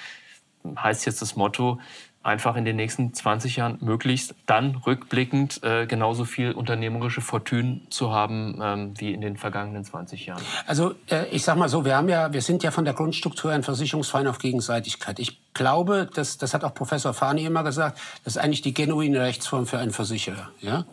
heißt 0.76 1.06
jetzt 1.06 1.22
das 1.22 1.36
Motto, 1.36 1.80
einfach 2.26 2.56
in 2.56 2.64
den 2.64 2.76
nächsten 2.76 3.14
20 3.14 3.56
Jahren 3.56 3.78
möglichst 3.80 4.34
dann 4.46 4.74
rückblickend 4.74 5.62
äh, 5.62 5.86
genauso 5.86 6.24
viel 6.24 6.52
unternehmerische 6.52 7.20
Fortune 7.20 7.82
zu 7.88 8.12
haben 8.12 8.60
ähm, 8.62 8.94
wie 8.98 9.12
in 9.12 9.20
den 9.20 9.36
vergangenen 9.36 9.84
20 9.84 10.26
Jahren. 10.26 10.42
Also 10.66 10.94
äh, 11.08 11.26
ich 11.30 11.44
sag 11.44 11.56
mal 11.56 11.68
so, 11.68 11.84
wir 11.84 11.96
haben 11.96 12.08
ja, 12.08 12.32
wir 12.32 12.42
sind 12.42 12.62
ja 12.62 12.70
von 12.70 12.84
der 12.84 12.94
Grundstruktur 12.94 13.52
ein 13.52 13.62
Versicherungsverein 13.62 14.26
auf 14.26 14.38
Gegenseitigkeit. 14.38 15.18
Ich 15.18 15.40
glaube, 15.54 16.08
das, 16.12 16.36
das 16.36 16.52
hat 16.52 16.64
auch 16.64 16.74
Professor 16.74 17.14
Fani 17.14 17.44
immer 17.44 17.62
gesagt, 17.62 17.98
das 18.24 18.36
ist 18.36 18.42
eigentlich 18.42 18.62
die 18.62 18.74
genuine 18.74 19.20
Rechtsform 19.20 19.66
für 19.66 19.78
einen 19.78 19.92
Versicherer. 19.92 20.50
Ja? 20.60 20.84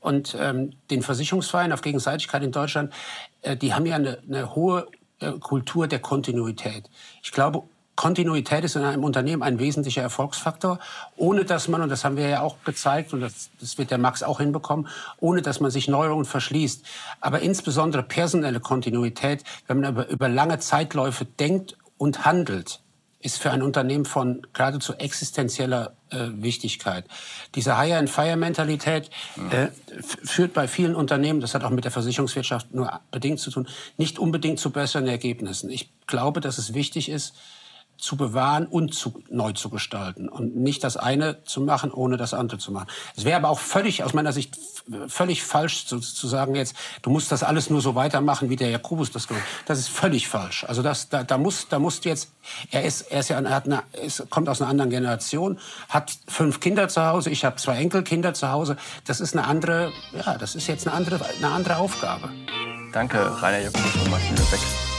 Und 0.00 0.36
ähm, 0.38 0.72
den 0.90 1.02
Versicherungsverein 1.02 1.72
auf 1.72 1.82
Gegenseitigkeit 1.82 2.42
in 2.42 2.52
Deutschland, 2.52 2.92
äh, 3.42 3.56
die 3.56 3.74
haben 3.74 3.86
ja 3.86 3.96
eine, 3.96 4.18
eine 4.28 4.54
hohe 4.54 4.88
äh, 5.20 5.32
Kultur 5.32 5.86
der 5.86 6.00
Kontinuität. 6.00 6.90
Ich 7.22 7.32
glaube, 7.32 7.64
Kontinuität 8.00 8.64
ist 8.64 8.76
in 8.76 8.82
einem 8.82 9.04
Unternehmen 9.04 9.42
ein 9.42 9.58
wesentlicher 9.58 10.00
Erfolgsfaktor, 10.00 10.78
ohne 11.16 11.44
dass 11.44 11.68
man, 11.68 11.82
und 11.82 11.90
das 11.90 12.02
haben 12.02 12.16
wir 12.16 12.26
ja 12.30 12.40
auch 12.40 12.56
gezeigt, 12.64 13.12
und 13.12 13.20
das, 13.20 13.50
das 13.60 13.76
wird 13.76 13.90
der 13.90 13.98
Max 13.98 14.22
auch 14.22 14.40
hinbekommen, 14.40 14.88
ohne 15.18 15.42
dass 15.42 15.60
man 15.60 15.70
sich 15.70 15.86
Neuerungen 15.86 16.24
verschließt. 16.24 16.82
Aber 17.20 17.40
insbesondere 17.40 18.02
personelle 18.02 18.58
Kontinuität, 18.58 19.44
wenn 19.66 19.80
man 19.80 19.90
über, 19.90 20.08
über 20.08 20.30
lange 20.30 20.58
Zeitläufe 20.60 21.26
denkt 21.26 21.76
und 21.98 22.24
handelt, 22.24 22.80
ist 23.18 23.36
für 23.36 23.50
ein 23.50 23.60
Unternehmen 23.60 24.06
von 24.06 24.46
geradezu 24.54 24.94
existenzieller 24.94 25.92
äh, 26.08 26.28
Wichtigkeit. 26.36 27.04
Diese 27.54 27.78
Hire-and-Fire-Mentalität 27.78 29.10
äh, 29.50 29.66
führt 29.98 30.54
bei 30.54 30.68
vielen 30.68 30.94
Unternehmen, 30.94 31.42
das 31.42 31.52
hat 31.52 31.64
auch 31.64 31.70
mit 31.70 31.84
der 31.84 31.90
Versicherungswirtschaft 31.90 32.72
nur 32.72 32.98
bedingt 33.10 33.40
zu 33.40 33.50
tun, 33.50 33.68
nicht 33.98 34.18
unbedingt 34.18 34.58
zu 34.58 34.70
besseren 34.70 35.06
Ergebnissen. 35.06 35.68
Ich 35.68 35.90
glaube, 36.06 36.40
dass 36.40 36.56
es 36.56 36.72
wichtig 36.72 37.10
ist, 37.10 37.34
zu 38.00 38.16
bewahren 38.16 38.66
und 38.66 38.94
zu, 38.94 39.22
neu 39.28 39.52
zu 39.52 39.70
gestalten 39.70 40.28
und 40.28 40.56
nicht 40.56 40.82
das 40.84 40.96
eine 40.96 41.44
zu 41.44 41.60
machen, 41.60 41.90
ohne 41.92 42.16
das 42.16 42.34
andere 42.34 42.58
zu 42.58 42.72
machen. 42.72 42.88
Es 43.16 43.24
wäre 43.24 43.36
aber 43.36 43.50
auch 43.50 43.58
völlig, 43.58 44.04
aus 44.04 44.14
meiner 44.14 44.32
Sicht, 44.32 44.58
völlig 45.08 45.42
falsch 45.42 45.86
zu, 45.86 46.00
zu 46.00 46.26
sagen 46.26 46.54
jetzt, 46.54 46.74
du 47.02 47.10
musst 47.10 47.30
das 47.30 47.42
alles 47.42 47.70
nur 47.70 47.80
so 47.80 47.94
weitermachen, 47.94 48.50
wie 48.50 48.56
der 48.56 48.70
Jakobus 48.70 49.10
das 49.10 49.28
gemacht 49.28 49.44
hat. 49.44 49.68
Das 49.70 49.78
ist 49.78 49.88
völlig 49.88 50.28
falsch. 50.28 50.64
Also 50.64 50.82
das, 50.82 51.08
da, 51.08 51.22
da 51.22 51.38
muss, 51.38 51.68
da 51.68 51.78
musst 51.78 52.04
jetzt, 52.04 52.30
er 52.70 52.84
ist, 52.84 53.02
er 53.02 53.20
ist 53.20 53.28
ja, 53.28 53.38
er 53.40 53.54
hat 53.54 53.66
eine, 53.66 53.82
ist, 54.02 54.28
kommt 54.30 54.48
aus 54.48 54.60
einer 54.60 54.70
anderen 54.70 54.90
Generation, 54.90 55.58
hat 55.88 56.12
fünf 56.26 56.60
Kinder 56.60 56.88
zu 56.88 57.04
Hause, 57.04 57.30
ich 57.30 57.44
habe 57.44 57.56
zwei 57.56 57.76
Enkelkinder 57.76 58.34
zu 58.34 58.50
Hause. 58.50 58.76
Das 59.06 59.20
ist 59.20 59.36
eine 59.36 59.46
andere, 59.46 59.92
ja, 60.12 60.38
das 60.38 60.54
ist 60.54 60.66
jetzt 60.66 60.86
eine 60.86 60.96
andere, 60.96 61.20
eine 61.38 61.48
andere 61.48 61.76
Aufgabe. 61.76 62.30
Danke, 62.92 63.18
Rainer 63.42 63.60
Jakobus 63.60 63.94
und 63.94 64.10
Martin 64.10 64.36
Lübeck. 64.36 64.89